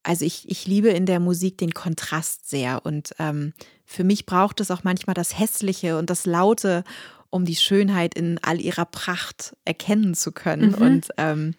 also 0.03 0.25
ich, 0.25 0.51
ich 0.51 0.67
liebe 0.67 0.89
in 0.89 1.07
der 1.07 1.21
Musik 1.21 1.59
den 1.59 1.75
Kontrast 1.75 2.49
sehr 2.49 2.85
und 2.85 3.15
ähm, 3.19 3.53
für 3.85 4.05
mich 4.05 4.27
braucht 4.27 4.61
es 4.61 4.71
auch 4.71 4.85
manchmal 4.85 5.15
das 5.15 5.39
Hässliche 5.39 5.99
und 5.99 6.11
das 6.11 6.27
Laute, 6.27 6.85
um 7.31 7.45
die 7.45 7.57
Schönheit 7.57 8.15
in 8.15 8.39
all 8.43 8.61
ihrer 8.61 8.85
Pracht 8.85 9.57
erkennen 9.65 10.15
zu 10.15 10.33
können. 10.33 10.75
Und 10.75 11.09
ähm, 11.17 11.55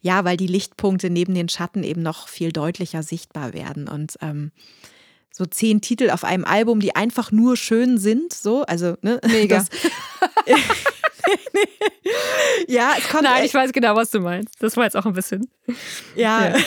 ja, 0.00 0.24
weil 0.24 0.36
die 0.36 0.46
Lichtpunkte 0.46 1.10
neben 1.10 1.34
den 1.34 1.48
Schatten 1.48 1.82
eben 1.82 2.02
noch 2.02 2.28
viel 2.28 2.52
deutlicher 2.52 3.02
sichtbar 3.02 3.52
werden. 3.52 3.88
Und 3.88 4.16
ähm, 4.22 4.50
so 5.30 5.44
zehn 5.46 5.80
Titel 5.80 6.10
auf 6.10 6.24
einem 6.24 6.44
Album, 6.44 6.80
die 6.80 6.96
einfach 6.96 7.32
nur 7.32 7.56
schön 7.56 7.98
sind, 7.98 8.32
so, 8.32 8.62
also, 8.62 8.96
ne? 9.02 9.20
Mega. 9.26 9.58
Das, 9.58 9.68
ja, 12.66 12.94
es 12.98 13.08
kommt 13.08 13.24
Nein, 13.24 13.44
ich 13.44 13.54
weiß 13.54 13.72
genau, 13.72 13.94
was 13.96 14.10
du 14.10 14.20
meinst. 14.20 14.54
Das 14.60 14.76
war 14.76 14.84
jetzt 14.84 14.96
auch 14.96 15.06
ein 15.06 15.12
bisschen. 15.12 15.48
Ja. 16.16 16.48
Ja. 16.48 16.56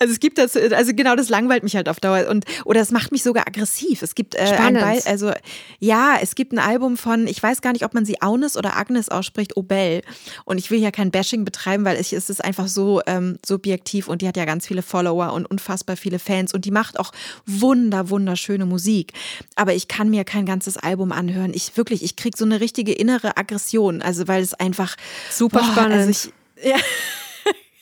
Also 0.00 0.12
es 0.12 0.20
gibt 0.20 0.38
das, 0.38 0.56
also 0.56 0.92
genau 0.94 1.16
das 1.16 1.28
langweilt 1.28 1.62
mich 1.62 1.76
halt 1.76 1.88
auf 1.88 2.00
Dauer 2.00 2.28
und 2.28 2.44
oder 2.64 2.80
es 2.80 2.90
macht 2.90 3.12
mich 3.12 3.22
sogar 3.22 3.46
aggressiv. 3.46 4.02
Es 4.02 4.14
gibt 4.14 4.34
äh, 4.34 4.40
ein 4.40 4.54
Spannend. 4.54 5.04
Be 5.04 5.10
also 5.10 5.32
ja, 5.78 6.16
es 6.20 6.34
gibt 6.34 6.52
ein 6.52 6.58
Album 6.58 6.96
von, 6.96 7.26
ich 7.26 7.42
weiß 7.42 7.60
gar 7.60 7.72
nicht, 7.72 7.84
ob 7.84 7.94
man 7.94 8.04
sie 8.04 8.20
Aunes 8.22 8.56
oder 8.56 8.76
Agnes 8.76 9.08
ausspricht, 9.08 9.56
Obel. 9.56 10.02
Und 10.44 10.58
ich 10.58 10.70
will 10.70 10.80
ja 10.80 10.90
kein 10.90 11.10
Bashing 11.10 11.44
betreiben, 11.44 11.84
weil 11.84 12.00
ich, 12.00 12.12
es 12.12 12.30
ist 12.30 12.44
einfach 12.44 12.68
so 12.68 13.00
ähm, 13.06 13.38
subjektiv 13.44 14.08
und 14.08 14.22
die 14.22 14.28
hat 14.28 14.36
ja 14.36 14.44
ganz 14.44 14.66
viele 14.66 14.82
Follower 14.82 15.32
und 15.32 15.46
unfassbar 15.46 15.96
viele 15.96 16.18
Fans 16.18 16.52
und 16.52 16.64
die 16.64 16.70
macht 16.70 16.98
auch 16.98 17.12
wunder 17.46 18.10
wunderschöne 18.10 18.66
Musik. 18.66 19.12
Aber 19.54 19.74
ich 19.74 19.88
kann 19.88 20.10
mir 20.10 20.24
kein 20.24 20.46
ganzes 20.46 20.76
Album 20.76 21.12
anhören. 21.12 21.52
Ich 21.54 21.76
wirklich, 21.76 22.02
ich 22.02 22.16
krieg 22.16 22.36
so 22.36 22.44
eine 22.44 22.60
richtige 22.60 22.92
innere 22.92 23.36
Aggression, 23.36 24.02
also 24.02 24.28
weil 24.28 24.42
es 24.42 24.54
einfach 24.54 24.96
Super 25.30 25.60
boah, 25.60 25.72
spannend. 25.72 25.94
Also 25.94 26.10
ich, 26.10 26.64
ja. 26.64 26.76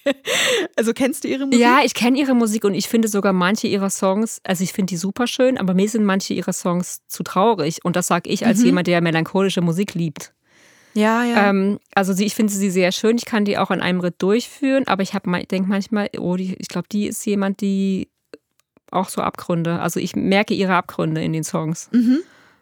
Also 0.76 0.92
kennst 0.92 1.24
du 1.24 1.28
ihre 1.28 1.46
Musik? 1.46 1.60
Ja, 1.60 1.80
ich 1.84 1.94
kenne 1.94 2.18
ihre 2.18 2.34
Musik 2.34 2.64
und 2.64 2.74
ich 2.74 2.88
finde 2.88 3.06
sogar 3.08 3.32
manche 3.32 3.68
ihrer 3.68 3.90
Songs, 3.90 4.40
also 4.42 4.64
ich 4.64 4.72
finde 4.72 4.90
die 4.90 4.96
super 4.96 5.26
schön, 5.26 5.56
aber 5.56 5.72
mir 5.72 5.88
sind 5.88 6.04
manche 6.04 6.34
ihrer 6.34 6.52
Songs 6.52 7.02
zu 7.06 7.22
traurig. 7.22 7.84
Und 7.84 7.96
das 7.96 8.08
sage 8.08 8.28
ich 8.28 8.44
als 8.44 8.62
jemand, 8.62 8.88
der 8.88 9.00
melancholische 9.00 9.60
Musik 9.60 9.94
liebt. 9.94 10.34
Ja, 10.94 11.24
ja. 11.24 11.50
Ähm, 11.50 11.78
also 11.94 12.12
sie, 12.12 12.24
ich 12.24 12.34
finde 12.34 12.52
sie 12.52 12.70
sehr 12.70 12.92
schön. 12.92 13.16
Ich 13.16 13.24
kann 13.24 13.44
die 13.44 13.58
auch 13.58 13.70
in 13.70 13.80
einem 13.80 14.00
Ritt 14.00 14.16
durchführen, 14.18 14.86
aber 14.86 15.02
ich 15.02 15.10
denke 15.10 15.68
manchmal, 15.68 16.08
oh, 16.18 16.36
die, 16.36 16.54
ich 16.58 16.68
glaube, 16.68 16.88
die 16.90 17.06
ist 17.06 17.24
jemand, 17.26 17.60
die 17.60 18.08
auch 18.90 19.08
so 19.08 19.20
Abgründe. 19.20 19.80
Also 19.80 20.00
ich 20.00 20.14
merke 20.16 20.54
ihre 20.54 20.74
Abgründe 20.74 21.22
in 21.22 21.32
den 21.32 21.44
Songs. 21.44 21.90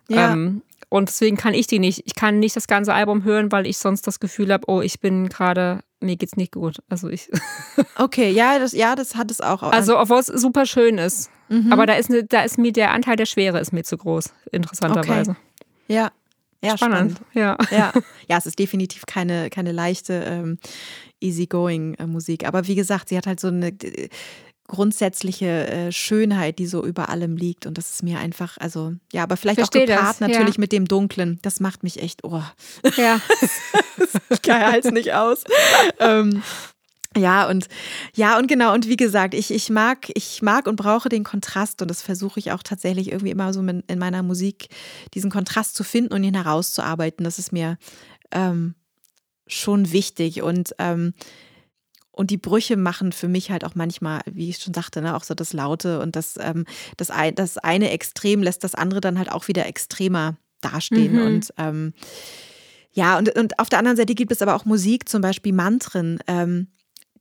ja. 0.08 0.32
Ähm, 0.32 0.62
und 0.92 1.08
deswegen 1.08 1.38
kann 1.38 1.54
ich 1.54 1.66
die 1.66 1.78
nicht. 1.78 2.02
Ich 2.04 2.14
kann 2.14 2.38
nicht 2.38 2.54
das 2.54 2.66
ganze 2.66 2.92
Album 2.92 3.24
hören, 3.24 3.50
weil 3.50 3.66
ich 3.66 3.78
sonst 3.78 4.06
das 4.06 4.20
Gefühl 4.20 4.52
habe, 4.52 4.64
oh, 4.68 4.82
ich 4.82 5.00
bin 5.00 5.30
gerade, 5.30 5.80
mir 6.00 6.16
geht's 6.16 6.36
nicht 6.36 6.52
gut. 6.52 6.82
Also 6.90 7.08
ich, 7.08 7.30
okay, 7.96 8.30
ja, 8.30 8.58
das, 8.58 8.72
ja, 8.72 8.94
das 8.94 9.14
hat 9.14 9.30
es 9.30 9.40
auch. 9.40 9.62
also 9.62 9.98
obwohl 9.98 10.18
es 10.18 10.26
super 10.26 10.66
schön 10.66 10.98
ist. 10.98 11.30
Aber 11.70 11.84
da 11.86 11.94
ist, 11.94 12.10
eine, 12.10 12.24
da 12.24 12.42
ist 12.42 12.58
mir 12.58 12.72
der 12.72 12.92
Anteil 12.92 13.16
der 13.16 13.26
Schwere 13.26 13.58
ist 13.58 13.72
mir 13.72 13.84
zu 13.84 13.96
groß, 13.96 14.32
interessanterweise. 14.52 15.36
ja, 15.88 16.12
ja, 16.62 16.76
spannend. 16.76 17.20
Ja. 17.32 17.56
Ja. 17.70 17.92
ja, 18.28 18.36
es 18.36 18.46
ist 18.46 18.58
definitiv 18.58 19.06
keine, 19.06 19.50
keine 19.50 19.72
leichte, 19.72 20.12
ähm, 20.12 20.58
easygoing 21.20 21.94
äh, 21.94 22.06
Musik. 22.06 22.46
Aber 22.46 22.66
wie 22.68 22.74
gesagt, 22.74 23.08
sie 23.08 23.16
hat 23.16 23.26
halt 23.26 23.40
so 23.40 23.48
eine 23.48 23.68
äh, 23.68 24.08
grundsätzliche 24.72 25.68
äh, 25.68 25.92
Schönheit, 25.92 26.58
die 26.58 26.66
so 26.66 26.82
über 26.82 27.10
allem 27.10 27.36
liegt. 27.36 27.66
Und 27.66 27.76
das 27.76 27.90
ist 27.90 28.02
mir 28.02 28.18
einfach, 28.18 28.56
also, 28.56 28.94
ja, 29.12 29.22
aber 29.22 29.36
vielleicht 29.36 29.58
Versteh 29.58 29.82
auch 29.82 29.86
gepaart 29.86 30.20
das, 30.20 30.20
ja. 30.20 30.28
natürlich 30.28 30.56
mit 30.56 30.72
dem 30.72 30.88
Dunklen. 30.88 31.38
Das 31.42 31.60
macht 31.60 31.82
mich 31.82 32.02
echt, 32.02 32.24
oh, 32.24 32.42
ja. 32.96 33.20
ich 34.30 34.50
halte 34.50 34.88
es 34.88 34.94
nicht 34.94 35.12
aus. 35.12 35.44
ähm, 35.98 36.42
ja, 37.14 37.46
und 37.50 37.68
ja, 38.14 38.38
und 38.38 38.46
genau, 38.46 38.72
und 38.72 38.88
wie 38.88 38.96
gesagt, 38.96 39.34
ich, 39.34 39.50
ich 39.50 39.68
mag, 39.68 40.08
ich 40.14 40.40
mag 40.40 40.66
und 40.66 40.76
brauche 40.76 41.10
den 41.10 41.22
Kontrast 41.22 41.82
und 41.82 41.88
das 41.88 42.00
versuche 42.00 42.40
ich 42.40 42.52
auch 42.52 42.62
tatsächlich 42.62 43.12
irgendwie 43.12 43.32
immer 43.32 43.52
so 43.52 43.60
in, 43.60 43.84
in 43.88 43.98
meiner 43.98 44.22
Musik, 44.22 44.68
diesen 45.12 45.30
Kontrast 45.30 45.74
zu 45.74 45.84
finden 45.84 46.14
und 46.14 46.24
ihn 46.24 46.34
herauszuarbeiten. 46.34 47.24
Das 47.24 47.38
ist 47.38 47.52
mir 47.52 47.76
ähm, 48.30 48.74
schon 49.46 49.92
wichtig. 49.92 50.40
Und 50.40 50.74
ähm, 50.78 51.12
und 52.12 52.30
die 52.30 52.36
Brüche 52.36 52.76
machen 52.76 53.12
für 53.12 53.28
mich 53.28 53.50
halt 53.50 53.64
auch 53.64 53.74
manchmal, 53.74 54.20
wie 54.30 54.50
ich 54.50 54.58
schon 54.58 54.74
sagte, 54.74 55.00
ne, 55.00 55.16
auch 55.16 55.24
so 55.24 55.34
das 55.34 55.52
Laute 55.52 56.00
und 56.00 56.14
das, 56.14 56.38
ähm, 56.40 56.66
das, 56.96 57.10
ein, 57.10 57.34
das 57.34 57.58
eine 57.58 57.90
Extrem 57.90 58.42
lässt 58.42 58.62
das 58.64 58.74
andere 58.74 59.00
dann 59.00 59.18
halt 59.18 59.32
auch 59.32 59.48
wieder 59.48 59.66
extremer 59.66 60.36
dastehen. 60.60 61.14
Mhm. 61.14 61.26
Und 61.26 61.54
ähm, 61.56 61.94
ja, 62.92 63.18
und, 63.18 63.36
und 63.36 63.58
auf 63.58 63.70
der 63.70 63.78
anderen 63.78 63.96
Seite 63.96 64.14
gibt 64.14 64.30
es 64.30 64.42
aber 64.42 64.54
auch 64.54 64.66
Musik, 64.66 65.08
zum 65.08 65.22
Beispiel 65.22 65.54
Mantren, 65.54 66.18
ähm, 66.26 66.68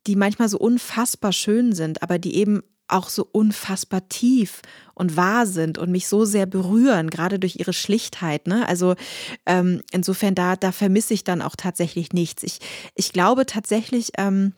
die 0.07 0.17
manchmal 0.17 0.49
so 0.49 0.59
unfassbar 0.59 1.31
schön 1.31 1.73
sind, 1.73 2.03
aber 2.03 2.19
die 2.19 2.35
eben 2.35 2.61
auch 2.87 3.07
so 3.07 3.25
unfassbar 3.31 4.09
tief 4.09 4.61
und 4.93 5.15
wahr 5.15 5.47
sind 5.47 5.77
und 5.77 5.91
mich 5.91 6.07
so 6.07 6.25
sehr 6.25 6.45
berühren, 6.45 7.09
gerade 7.09 7.39
durch 7.39 7.55
ihre 7.57 7.71
Schlichtheit. 7.71 8.47
Ne? 8.47 8.67
Also 8.67 8.95
ähm, 9.45 9.81
insofern, 9.91 10.35
da, 10.35 10.57
da 10.57 10.73
vermisse 10.73 11.13
ich 11.13 11.23
dann 11.23 11.41
auch 11.41 11.55
tatsächlich 11.55 12.11
nichts. 12.11 12.43
Ich, 12.43 12.59
ich 12.95 13.13
glaube 13.13 13.45
tatsächlich, 13.45 14.11
ähm, 14.17 14.53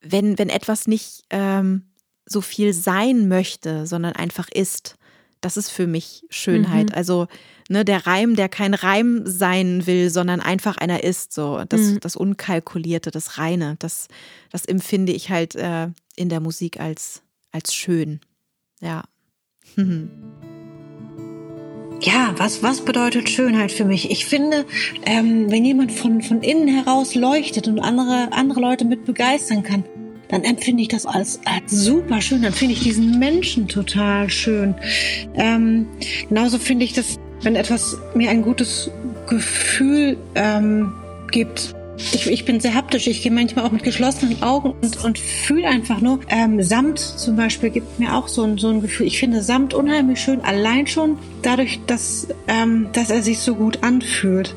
wenn, 0.00 0.38
wenn 0.38 0.48
etwas 0.48 0.86
nicht 0.86 1.24
ähm, 1.30 1.92
so 2.24 2.40
viel 2.40 2.72
sein 2.72 3.28
möchte, 3.28 3.86
sondern 3.86 4.12
einfach 4.14 4.48
ist, 4.48 4.96
das 5.40 5.56
ist 5.56 5.70
für 5.70 5.86
mich 5.86 6.24
Schönheit. 6.30 6.90
Mhm. 6.90 6.94
Also 6.94 7.28
ne, 7.68 7.84
der 7.84 8.06
Reim, 8.06 8.36
der 8.36 8.48
kein 8.48 8.74
Reim 8.74 9.22
sein 9.24 9.86
will, 9.86 10.10
sondern 10.10 10.40
einfach 10.40 10.76
einer 10.76 11.04
ist, 11.04 11.32
so 11.32 11.62
das, 11.68 11.80
mhm. 11.80 12.00
das 12.00 12.16
Unkalkulierte, 12.16 13.10
das 13.10 13.38
Reine, 13.38 13.76
das, 13.78 14.08
das 14.50 14.64
empfinde 14.64 15.12
ich 15.12 15.30
halt 15.30 15.54
äh, 15.54 15.88
in 16.16 16.28
der 16.28 16.40
Musik 16.40 16.80
als, 16.80 17.22
als 17.52 17.74
schön. 17.74 18.20
Ja. 18.80 19.04
Ja, 22.00 22.34
was, 22.36 22.62
was 22.62 22.82
bedeutet 22.82 23.30
Schönheit 23.30 23.72
für 23.72 23.84
mich? 23.84 24.10
Ich 24.10 24.26
finde, 24.26 24.66
ähm, 25.06 25.50
wenn 25.50 25.64
jemand 25.64 25.92
von, 25.92 26.22
von 26.22 26.42
innen 26.42 26.68
heraus 26.68 27.14
leuchtet 27.14 27.68
und 27.68 27.80
andere, 27.80 28.32
andere 28.32 28.60
Leute 28.60 28.84
mit 28.84 29.06
begeistern 29.06 29.62
kann, 29.62 29.84
dann 30.28 30.44
empfinde 30.44 30.82
ich 30.82 30.88
das 30.88 31.06
als, 31.06 31.40
als 31.44 31.70
super 31.70 32.20
schön. 32.20 32.42
Dann 32.42 32.52
finde 32.52 32.74
ich 32.74 32.80
diesen 32.80 33.18
Menschen 33.18 33.68
total 33.68 34.28
schön. 34.28 34.74
Ähm, 35.34 35.86
genauso 36.28 36.58
finde 36.58 36.84
ich 36.84 36.92
das, 36.92 37.16
wenn 37.42 37.56
etwas 37.56 37.96
mir 38.14 38.30
ein 38.30 38.42
gutes 38.42 38.90
Gefühl 39.28 40.16
ähm, 40.34 40.92
gibt. 41.30 41.75
Ich, 41.98 42.30
ich 42.30 42.44
bin 42.44 42.60
sehr 42.60 42.74
haptisch. 42.74 43.06
Ich 43.06 43.22
gehe 43.22 43.32
manchmal 43.32 43.64
auch 43.64 43.72
mit 43.72 43.82
geschlossenen 43.82 44.42
Augen 44.42 44.74
und, 44.82 45.04
und 45.04 45.18
fühle 45.18 45.68
einfach 45.68 46.00
nur. 46.00 46.20
Ähm, 46.28 46.62
Samt 46.62 46.98
zum 46.98 47.36
Beispiel 47.36 47.70
gibt 47.70 47.98
mir 47.98 48.14
auch 48.14 48.28
so 48.28 48.42
ein, 48.42 48.58
so 48.58 48.68
ein 48.68 48.80
Gefühl. 48.80 49.06
Ich 49.06 49.18
finde 49.18 49.42
Samt 49.42 49.74
unheimlich 49.74 50.20
schön, 50.20 50.40
allein 50.42 50.86
schon 50.86 51.18
dadurch, 51.42 51.80
dass, 51.86 52.28
ähm, 52.48 52.88
dass 52.92 53.10
er 53.10 53.22
sich 53.22 53.38
so 53.38 53.54
gut 53.54 53.82
anfühlt. 53.82 54.54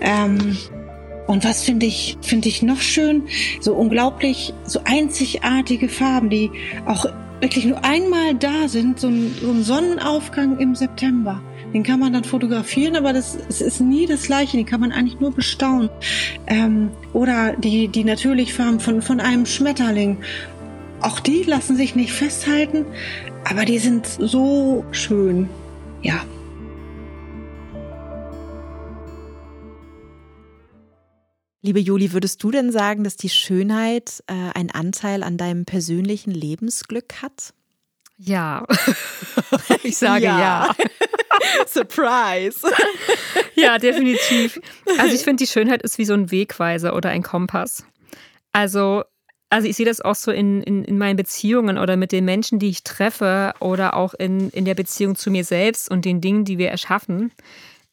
Ähm, 0.00 0.56
und 1.26 1.44
was 1.44 1.62
finde 1.62 1.86
ich, 1.86 2.16
finde 2.22 2.48
ich 2.48 2.62
noch 2.62 2.80
schön? 2.80 3.24
So 3.60 3.74
unglaublich, 3.74 4.54
so 4.64 4.80
einzigartige 4.84 5.88
Farben, 5.88 6.30
die 6.30 6.50
auch 6.86 7.06
wirklich 7.40 7.64
nur 7.64 7.84
einmal 7.84 8.34
da 8.34 8.68
sind. 8.68 9.00
So 9.00 9.08
ein, 9.08 9.34
so 9.40 9.50
ein 9.50 9.62
Sonnenaufgang 9.62 10.58
im 10.58 10.74
September. 10.74 11.40
Den 11.74 11.82
kann 11.82 12.00
man 12.00 12.12
dann 12.12 12.24
fotografieren, 12.24 12.96
aber 12.96 13.12
das 13.12 13.36
es 13.48 13.60
ist 13.60 13.80
nie 13.80 14.06
das 14.06 14.24
gleiche. 14.24 14.56
Den 14.56 14.66
kann 14.66 14.80
man 14.80 14.92
eigentlich 14.92 15.20
nur 15.20 15.32
bestaunen. 15.32 15.90
Ähm, 16.46 16.90
oder 17.12 17.54
die, 17.54 17.88
die 17.88 18.04
natürlich 18.04 18.54
Farben 18.54 18.80
von, 18.80 19.02
von 19.02 19.20
einem 19.20 19.46
Schmetterling. 19.46 20.18
Auch 21.00 21.20
die 21.20 21.42
lassen 21.42 21.76
sich 21.76 21.94
nicht 21.94 22.12
festhalten, 22.12 22.86
aber 23.44 23.64
die 23.64 23.78
sind 23.78 24.06
so 24.06 24.84
schön. 24.92 25.48
Ja, 26.02 26.24
Liebe 31.66 31.80
Juli, 31.80 32.12
würdest 32.12 32.44
du 32.44 32.52
denn 32.52 32.70
sagen, 32.70 33.02
dass 33.02 33.16
die 33.16 33.28
Schönheit 33.28 34.22
äh, 34.28 34.56
einen 34.56 34.70
Anteil 34.70 35.24
an 35.24 35.36
deinem 35.36 35.64
persönlichen 35.64 36.30
Lebensglück 36.30 37.14
hat? 37.22 37.54
Ja, 38.18 38.64
ich 39.82 39.98
sage 39.98 40.26
ja. 40.26 40.38
ja. 40.38 40.74
Surprise. 41.66 42.60
ja, 43.56 43.78
definitiv. 43.78 44.60
Also 44.96 45.12
ich 45.12 45.22
finde, 45.22 45.42
die 45.42 45.50
Schönheit 45.50 45.82
ist 45.82 45.98
wie 45.98 46.04
so 46.04 46.14
ein 46.14 46.30
Wegweiser 46.30 46.94
oder 46.94 47.10
ein 47.10 47.24
Kompass. 47.24 47.84
Also, 48.52 49.02
also 49.50 49.66
ich 49.66 49.74
sehe 49.74 49.86
das 49.86 50.00
auch 50.00 50.14
so 50.14 50.30
in, 50.30 50.62
in, 50.62 50.84
in 50.84 50.98
meinen 50.98 51.16
Beziehungen 51.16 51.78
oder 51.78 51.96
mit 51.96 52.12
den 52.12 52.24
Menschen, 52.24 52.60
die 52.60 52.68
ich 52.68 52.84
treffe 52.84 53.54
oder 53.58 53.96
auch 53.96 54.14
in, 54.14 54.50
in 54.50 54.66
der 54.66 54.76
Beziehung 54.76 55.16
zu 55.16 55.32
mir 55.32 55.42
selbst 55.42 55.90
und 55.90 56.04
den 56.04 56.20
Dingen, 56.20 56.44
die 56.44 56.58
wir 56.58 56.70
erschaffen. 56.70 57.32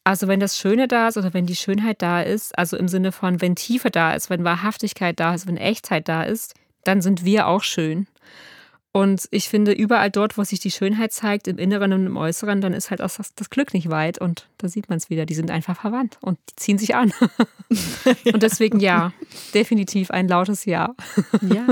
Also 0.04 0.28
wenn 0.28 0.38
das 0.38 0.58
Schöne 0.58 0.86
da 0.86 1.08
ist 1.08 1.16
oder 1.16 1.32
wenn 1.32 1.46
die 1.46 1.56
Schönheit 1.56 2.02
da 2.02 2.20
ist, 2.20 2.56
also 2.58 2.76
im 2.76 2.88
Sinne 2.88 3.10
von, 3.10 3.40
wenn 3.40 3.56
Tiefe 3.56 3.90
da 3.90 4.12
ist, 4.12 4.28
wenn 4.28 4.44
Wahrhaftigkeit 4.44 5.18
da 5.18 5.34
ist, 5.34 5.46
wenn 5.46 5.56
Echtheit 5.56 6.08
da 6.08 6.22
ist, 6.22 6.54
dann 6.84 7.00
sind 7.00 7.24
wir 7.24 7.46
auch 7.46 7.62
schön. 7.62 8.06
Und 8.96 9.26
ich 9.32 9.48
finde, 9.48 9.72
überall 9.72 10.10
dort, 10.10 10.38
wo 10.38 10.44
sich 10.44 10.60
die 10.60 10.70
Schönheit 10.70 11.12
zeigt, 11.12 11.48
im 11.48 11.58
Inneren 11.58 11.92
und 11.92 12.06
im 12.06 12.16
Äußeren, 12.16 12.60
dann 12.60 12.72
ist 12.72 12.90
halt 12.90 13.02
auch 13.02 13.10
das, 13.10 13.34
das 13.34 13.50
Glück 13.50 13.74
nicht 13.74 13.90
weit. 13.90 14.20
Und 14.20 14.46
da 14.58 14.68
sieht 14.68 14.88
man 14.88 14.98
es 14.98 15.10
wieder. 15.10 15.26
Die 15.26 15.34
sind 15.34 15.50
einfach 15.50 15.80
verwandt 15.80 16.18
und 16.20 16.38
die 16.50 16.56
ziehen 16.56 16.78
sich 16.78 16.94
an. 16.94 17.12
und 18.32 18.42
deswegen 18.42 18.78
ja, 18.78 19.12
definitiv 19.52 20.12
ein 20.12 20.28
lautes 20.28 20.64
Ja. 20.64 20.94
Ja. 21.42 21.66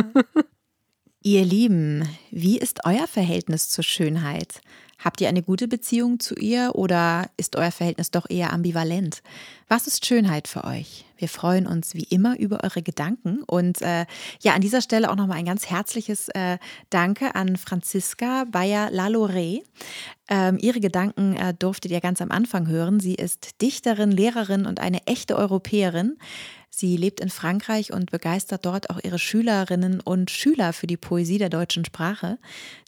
Ihr 1.23 1.45
Lieben, 1.45 2.09
wie 2.33 2.59
ist 2.59 2.81
euer 2.85 3.07
Verhältnis 3.07 3.69
zur 3.69 3.85
Schönheit? 3.85 4.61
Habt 5.05 5.21
ihr 5.21 5.29
eine 5.29 5.43
gute 5.43 5.67
Beziehung 5.67 6.21
zu 6.21 6.35
ihr 6.37 6.73
oder 6.75 7.29
ist 7.37 7.57
euer 7.57 7.73
Verhältnis 7.73 8.11
doch 8.11 8.31
eher 8.31 8.53
ambivalent? 8.53 9.23
Was 9.69 9.87
ist 9.87 10.07
Schönheit 10.07 10.47
für 10.47 10.65
euch? 10.65 11.05
Wir 11.17 11.29
freuen 11.29 11.67
uns 11.67 11.95
wie 11.95 12.05
immer 12.05 12.39
über 12.39 12.63
eure 12.63 12.83
Gedanken 12.83 13.43
und 13.43 13.83
äh, 13.83 14.07
ja, 14.43 14.55
an 14.55 14.61
dieser 14.61 14.81
Stelle 14.81 15.11
auch 15.11 15.17
nochmal 15.17 15.39
ein 15.39 15.45
ganz 15.45 15.69
herzliches 15.69 16.29
äh, 16.31 16.59
Danke 16.91 17.35
an 17.35 17.57
Franziska 17.57 18.45
Bayer-Lalore. 18.51 19.63
Ähm, 20.29 20.59
ihre 20.61 20.81
Gedanken 20.81 21.37
äh, 21.37 21.55
durftet 21.55 21.91
ihr 21.91 22.01
ganz 22.01 22.21
am 22.21 22.31
Anfang 22.31 22.69
hören. 22.69 23.01
Sie 23.01 23.15
ist 23.15 23.61
Dichterin, 23.61 24.11
Lehrerin 24.11 24.67
und 24.67 24.81
eine 24.81 25.07
echte 25.07 25.37
Europäerin. 25.37 26.17
Sie 26.75 26.97
lebt 26.97 27.21
in 27.21 27.29
Frankreich 27.29 27.93
und 27.93 28.11
begeistert 28.11 28.65
dort 28.65 28.89
auch 28.89 28.99
ihre 29.05 29.19
Schülerinnen 29.19 30.01
und 30.01 30.31
Schüler 30.31 30.73
für 30.73 30.87
die 30.87 30.97
Poesie 30.97 31.37
der 31.37 31.51
deutschen 31.51 31.85
Sprache. 31.85 32.39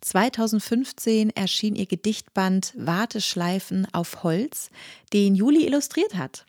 2015 0.00 1.28
erschien 1.30 1.76
ihr 1.76 1.84
Gedichtband 1.84 2.72
Warteschleifen 2.78 3.86
auf 3.92 4.22
Holz, 4.22 4.70
den 5.12 5.34
Juli 5.34 5.66
illustriert 5.66 6.14
hat. 6.14 6.46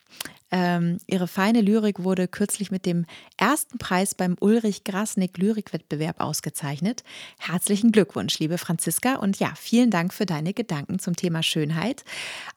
Ähm, 0.52 1.00
ihre 1.08 1.28
feine 1.28 1.60
Lyrik 1.60 2.04
wurde 2.04 2.30
kürzlich 2.30 2.71
mit 2.71 2.86
dem 2.86 3.06
ersten 3.36 3.78
Preis 3.78 4.15
beim 4.15 4.38
Ulrich 4.39 4.84
Grasnick 4.84 5.38
Lyrikwettbewerb 5.38 6.21
ausgezeichnet. 6.21 7.04
Herzlichen 7.39 7.91
Glückwunsch, 7.91 8.39
liebe 8.39 8.58
Franziska, 8.58 9.15
und 9.15 9.39
ja, 9.39 9.52
vielen 9.58 9.89
Dank 9.89 10.13
für 10.13 10.26
deine 10.26 10.54
Gedanken 10.54 11.00
zum 11.00 11.15
Thema 11.15 11.43
Schönheit. 11.43 12.06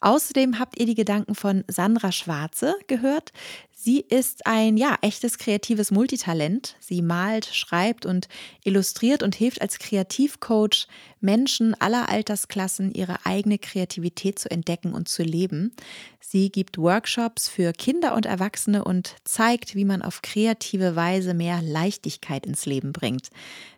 Außerdem 0.01 0.61
habt 0.61 0.79
ihr 0.79 0.87
die 0.87 0.95
Gedanken 0.95 1.35
von 1.35 1.64
Sandra 1.67 2.12
Schwarze 2.12 2.77
gehört. 2.87 3.33
Sie 3.81 4.01
ist 4.01 4.45
ein 4.45 4.77
ja 4.77 4.99
echtes 5.03 5.38
kreatives 5.38 5.93
Multitalent. 5.93 6.75
Sie 6.81 7.01
malt, 7.01 7.47
schreibt 7.47 8.07
und 8.07 8.27
illustriert 8.64 9.23
und 9.23 9.37
hilft 9.37 9.62
als 9.62 9.79
Kreativcoach 9.79 10.88
Menschen 11.21 11.81
aller 11.81 12.09
Altersklassen 12.09 12.91
ihre 12.91 13.25
eigene 13.25 13.57
Kreativität 13.57 14.41
zu 14.41 14.51
entdecken 14.51 14.95
und 14.95 15.09
zu 15.09 15.23
leben. 15.23 15.77
Sie 16.19 16.51
gibt 16.51 16.77
Workshops 16.77 17.49
für 17.49 17.73
Kinder 17.73 18.17
und 18.17 18.27
Erwachsene 18.27 18.83
und 18.83 19.14
zeigt, 19.23 19.77
wie 19.77 19.85
man 19.85 20.03
auf 20.03 20.23
kreative 20.23 20.97
Weise 20.97 21.33
mehr 21.33 21.62
Leichtigkeit 21.62 22.47
ins 22.47 22.67
Leben 22.67 22.93
bringt. 22.93 23.31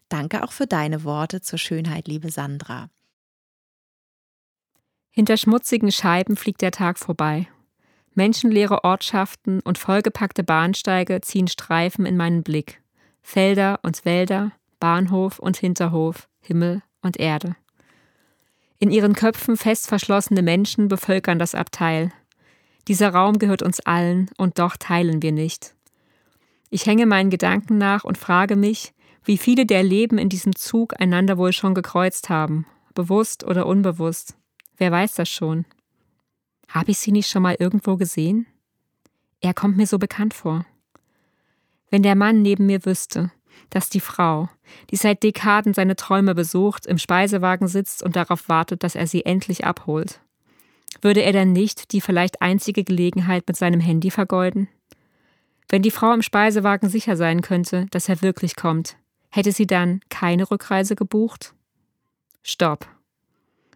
Danke 0.09 0.43
auch 0.45 0.53
für 0.53 0.67
deine 0.67 1.05
Worte 1.05 1.43
zur 1.43 1.59
Schönheit, 1.59 2.09
liebe 2.09 2.31
Sandra. 2.31 2.89
Hinter 5.11 5.37
schmutzigen 5.37 5.93
Scheiben 5.93 6.37
fliegt 6.37 6.63
der 6.63 6.71
Tag 6.71 6.99
vorbei 6.99 7.49
Menschenleere 8.15 8.85
Ortschaften 8.85 9.61
und 9.61 9.79
vollgepackte 9.79 10.43
Bahnsteige 10.43 11.21
ziehen 11.21 11.49
Streifen 11.49 12.07
in 12.07 12.17
meinen 12.17 12.43
Blick. 12.43 12.81
Felder 13.23 13.79
und 13.83 14.05
Wälder, 14.05 14.53
Bahnhof 14.81 15.39
und 15.39 15.57
Hinterhof, 15.57 16.29
Himmel 16.41 16.83
und 17.03 17.19
Erde. 17.19 17.57
In 18.79 18.91
ihren 18.91 19.15
Köpfen 19.15 19.57
fest 19.57 19.87
verschlossene 19.89 20.43
Menschen 20.43 20.89
bevölkern 20.89 21.39
das 21.39 21.55
Abteil. 21.55 22.13
Dieser 22.89 23.11
Raum 23.11 23.39
gehört 23.39 23.63
uns 23.63 23.81
allen 23.81 24.31
und 24.39 24.59
doch 24.59 24.77
teilen 24.77 25.23
wir 25.23 25.33
nicht. 25.33 25.75
Ich 26.71 26.87
hänge 26.87 27.07
meinen 27.07 27.31
Gedanken 27.31 27.79
nach 27.79 28.05
und 28.05 28.17
frage 28.17 28.57
mich, 28.57 28.95
wie 29.25 29.39
viele 29.39 29.67
der 29.67 29.83
Leben 29.83 30.19
in 30.19 30.29
diesem 30.29 30.57
Zug 30.57 30.99
einander 30.99 31.37
wohl 31.37 31.53
schon 31.53 31.75
gekreuzt 31.75 32.31
haben, 32.31 32.67
bewusst 32.95 33.45
oder 33.45 33.67
unbewusst. 33.67 34.35
Wer 34.77 34.91
weiß 34.91 35.15
das 35.15 35.29
schon? 35.29 35.67
Habe 36.71 36.93
ich 36.93 36.99
sie 36.99 37.13
nicht 37.13 37.29
schon 37.29 37.43
mal 37.43 37.57
irgendwo 37.59 37.97
gesehen? 37.97 38.47
Er 39.41 39.55
kommt 39.55 39.77
mir 39.77 39.87
so 39.87 39.99
bekannt 39.99 40.35
vor. 40.35 40.65
Wenn 41.91 42.03
der 42.03 42.15
Mann 42.15 42.43
neben 42.43 42.67
mir 42.67 42.85
wüsste, 42.85 43.33
dass 43.71 43.91
die 43.91 44.01
Frau, 44.01 44.49
die 44.91 44.97
seit 44.97 45.23
Dekaden 45.23 45.75
seine 45.75 45.97
Träume 45.97 46.35
besucht, 46.35 46.87
im 46.87 46.99
Speisewagen 46.99 47.67
sitzt 47.67 48.03
und 48.03 48.15
darauf 48.15 48.49
wartet, 48.49 48.85
dass 48.85 48.95
er 48.95 49.09
sie 49.09 49.25
endlich 49.25 49.65
abholt, 49.65 50.21
würde 51.03 51.23
er 51.23 51.33
dann 51.33 51.53
nicht 51.53 51.93
die 51.93 52.01
vielleicht 52.01 52.41
einzige 52.41 52.85
Gelegenheit 52.85 53.45
mit 53.49 53.57
seinem 53.57 53.81
Handy 53.81 54.11
vergeuden? 54.11 54.69
Wenn 55.69 55.83
die 55.83 55.91
Frau 55.91 56.13
im 56.13 56.23
Speisewagen 56.23 56.89
sicher 56.89 57.17
sein 57.17 57.43
könnte, 57.43 57.87
dass 57.91 58.09
er 58.09 58.23
wirklich 58.23 58.55
kommt, 58.55 58.97
hätte 59.31 59.53
sie 59.53 59.67
dann 59.67 60.01
keine 60.09 60.51
Rückreise 60.51 60.95
gebucht? 60.95 61.55
Stopp. 62.43 62.89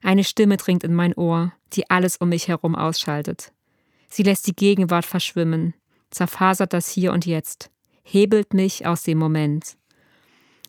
Eine 0.04 0.22
Stimme 0.22 0.58
dringt 0.58 0.84
in 0.84 0.92
mein 0.92 1.14
Ohr, 1.14 1.54
die 1.72 1.88
alles 1.88 2.18
um 2.18 2.28
mich 2.28 2.46
herum 2.46 2.74
ausschaltet. 2.74 3.52
Sie 4.10 4.22
lässt 4.22 4.46
die 4.46 4.54
Gegenwart 4.54 5.06
verschwimmen, 5.06 5.72
zerfasert 6.10 6.74
das 6.74 6.90
Hier 6.90 7.10
und 7.10 7.24
Jetzt, 7.24 7.70
hebelt 8.02 8.52
mich 8.52 8.86
aus 8.86 9.02
dem 9.02 9.16
Moment. 9.16 9.78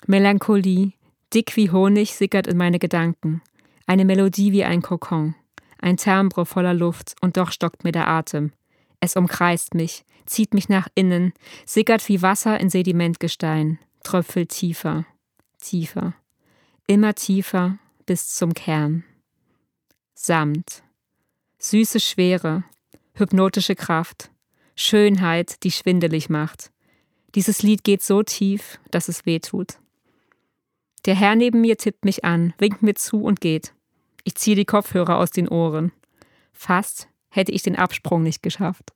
Melancholie, 0.08 0.94
Dick 1.34 1.58
wie 1.58 1.70
Honig 1.70 2.16
sickert 2.16 2.48
in 2.48 2.56
meine 2.56 2.80
Gedanken. 2.80 3.42
Eine 3.86 4.06
Melodie 4.06 4.54
wie 4.54 4.64
ein 4.64 4.82
Kokon. 4.82 5.36
Ein 5.80 5.98
Timbre 5.98 6.46
voller 6.46 6.74
Luft 6.74 7.16
und 7.20 7.36
doch 7.36 7.52
stockt 7.52 7.84
mir 7.84 7.92
der 7.92 8.08
Atem. 8.08 8.54
Es 9.02 9.18
umkreist 9.18 9.74
mich, 9.74 10.06
zieht 10.26 10.54
mich 10.54 10.70
nach 10.70 10.88
innen, 10.96 11.34
sickert 11.66 12.08
wie 12.08 12.22
Wasser 12.22 12.58
in 12.58 12.70
Sedimentgestein, 12.70 13.80
tröpfelt 14.02 14.50
tiefer, 14.50 15.06
tiefer, 15.60 16.14
immer 16.88 17.16
tiefer 17.16 17.78
bis 18.06 18.30
zum 18.30 18.54
Kern. 18.54 19.04
Samt. 20.18 20.82
Süße 21.60 22.00
Schwere, 22.00 22.64
hypnotische 23.16 23.76
Kraft, 23.76 24.32
Schönheit, 24.76 25.62
die 25.64 25.72
schwindelig 25.72 26.30
macht. 26.30 26.72
Dieses 27.36 27.62
Lied 27.62 27.84
geht 27.84 28.02
so 28.02 28.24
tief, 28.24 28.80
dass 28.92 29.10
es 29.10 29.26
weh 29.26 29.40
tut. 29.40 29.78
Der 31.04 31.16
Herr 31.16 31.36
neben 31.36 31.60
mir 31.60 31.78
tippt 31.78 32.06
mich 32.06 32.24
an, 32.24 32.54
winkt 32.58 32.82
mir 32.82 32.96
zu 32.96 33.22
und 33.22 33.42
geht. 33.42 33.74
Ich 34.24 34.36
ziehe 34.36 34.56
die 34.56 34.66
Kopfhörer 34.66 35.18
aus 35.18 35.32
den 35.32 35.50
Ohren. 35.50 35.92
Fast 36.54 37.10
hätte 37.30 37.52
ich 37.52 37.62
den 37.62 37.76
Absprung 37.76 38.24
nicht 38.24 38.42
geschafft. 38.42 38.94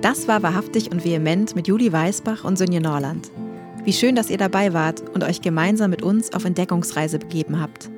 Das 0.00 0.26
war 0.26 0.42
wahrhaftig 0.42 0.90
und 0.90 1.04
vehement 1.04 1.54
mit 1.54 1.68
Juli 1.68 1.92
Weisbach 1.92 2.44
und 2.44 2.56
Sonja 2.56 2.80
Norland. 2.80 3.30
Wie 3.84 3.94
schön, 3.94 4.14
dass 4.14 4.28
ihr 4.28 4.36
dabei 4.36 4.74
wart 4.74 5.00
und 5.14 5.24
euch 5.24 5.40
gemeinsam 5.40 5.90
mit 5.90 6.02
uns 6.02 6.34
auf 6.34 6.44
Entdeckungsreise 6.44 7.18
begeben 7.18 7.60
habt. 7.60 7.90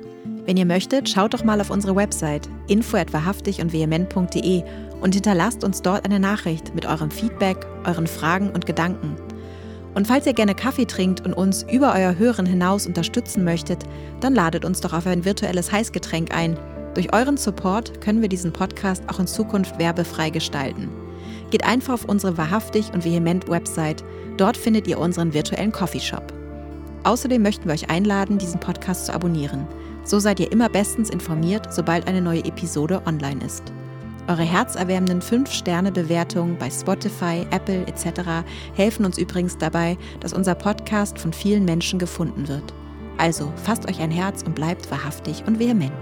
Wenn 0.45 0.55
ihr 0.55 0.65
möchtet, 0.65 1.09
schaut 1.09 1.33
doch 1.33 1.43
mal 1.43 1.59
auf 1.59 1.69
unsere 1.69 1.95
Website 1.95 2.47
info@wahrhaftig 2.67 3.61
und 3.61 3.73
vehement.de 3.73 4.63
und 5.01 5.13
hinterlasst 5.13 5.63
uns 5.65 5.81
dort 5.81 6.05
eine 6.05 6.21
Nachricht 6.21 6.73
mit 6.73 6.85
eurem 6.85 7.11
Feedback, 7.11 7.67
euren 7.85 8.07
Fragen 8.07 8.49
und 8.49 8.65
Gedanken. 8.65 9.17
Und 9.93 10.07
falls 10.07 10.25
ihr 10.25 10.33
gerne 10.33 10.55
Kaffee 10.55 10.85
trinkt 10.85 11.25
und 11.25 11.33
uns 11.33 11.63
über 11.69 11.93
euer 11.93 12.17
Hören 12.17 12.45
hinaus 12.45 12.87
unterstützen 12.87 13.43
möchtet, 13.43 13.83
dann 14.21 14.33
ladet 14.33 14.63
uns 14.63 14.79
doch 14.79 14.93
auf 14.93 15.05
ein 15.05 15.25
virtuelles 15.25 15.71
Heißgetränk 15.71 16.33
ein. 16.33 16.57
Durch 16.93 17.13
euren 17.13 17.35
Support 17.37 17.99
können 17.99 18.21
wir 18.21 18.29
diesen 18.29 18.53
Podcast 18.53 19.03
auch 19.09 19.19
in 19.19 19.27
Zukunft 19.27 19.77
werbefrei 19.79 20.29
gestalten. 20.29 20.89
Geht 21.53 21.65
einfach 21.65 21.93
auf 21.93 22.05
unsere 22.05 22.35
wahrhaftig 22.35 22.91
und 22.95 23.05
vehement 23.05 23.47
Website. 23.47 24.03
Dort 24.37 24.57
findet 24.57 24.87
ihr 24.87 24.97
unseren 24.97 25.35
virtuellen 25.35 25.71
Coffeeshop. 25.71 26.33
Außerdem 27.03 27.43
möchten 27.43 27.65
wir 27.65 27.73
euch 27.73 27.91
einladen, 27.91 28.39
diesen 28.39 28.59
Podcast 28.59 29.05
zu 29.05 29.13
abonnieren. 29.13 29.67
So 30.03 30.17
seid 30.17 30.39
ihr 30.39 30.51
immer 30.51 30.67
bestens 30.67 31.11
informiert, 31.11 31.71
sobald 31.71 32.07
eine 32.07 32.23
neue 32.23 32.43
Episode 32.43 33.03
online 33.05 33.45
ist. 33.45 33.71
Eure 34.27 34.41
herzerwärmenden 34.41 35.21
5-Sterne-Bewertungen 35.21 36.57
bei 36.57 36.71
Spotify, 36.71 37.45
Apple 37.51 37.85
etc. 37.85 38.43
helfen 38.73 39.05
uns 39.05 39.19
übrigens 39.19 39.55
dabei, 39.55 39.95
dass 40.21 40.33
unser 40.33 40.55
Podcast 40.55 41.19
von 41.19 41.33
vielen 41.33 41.65
Menschen 41.65 41.99
gefunden 41.99 42.47
wird. 42.47 42.73
Also 43.19 43.53
fasst 43.63 43.87
euch 43.87 43.99
ein 43.99 44.09
Herz 44.09 44.41
und 44.41 44.55
bleibt 44.55 44.89
wahrhaftig 44.89 45.43
und 45.45 45.59
vehement. 45.59 45.93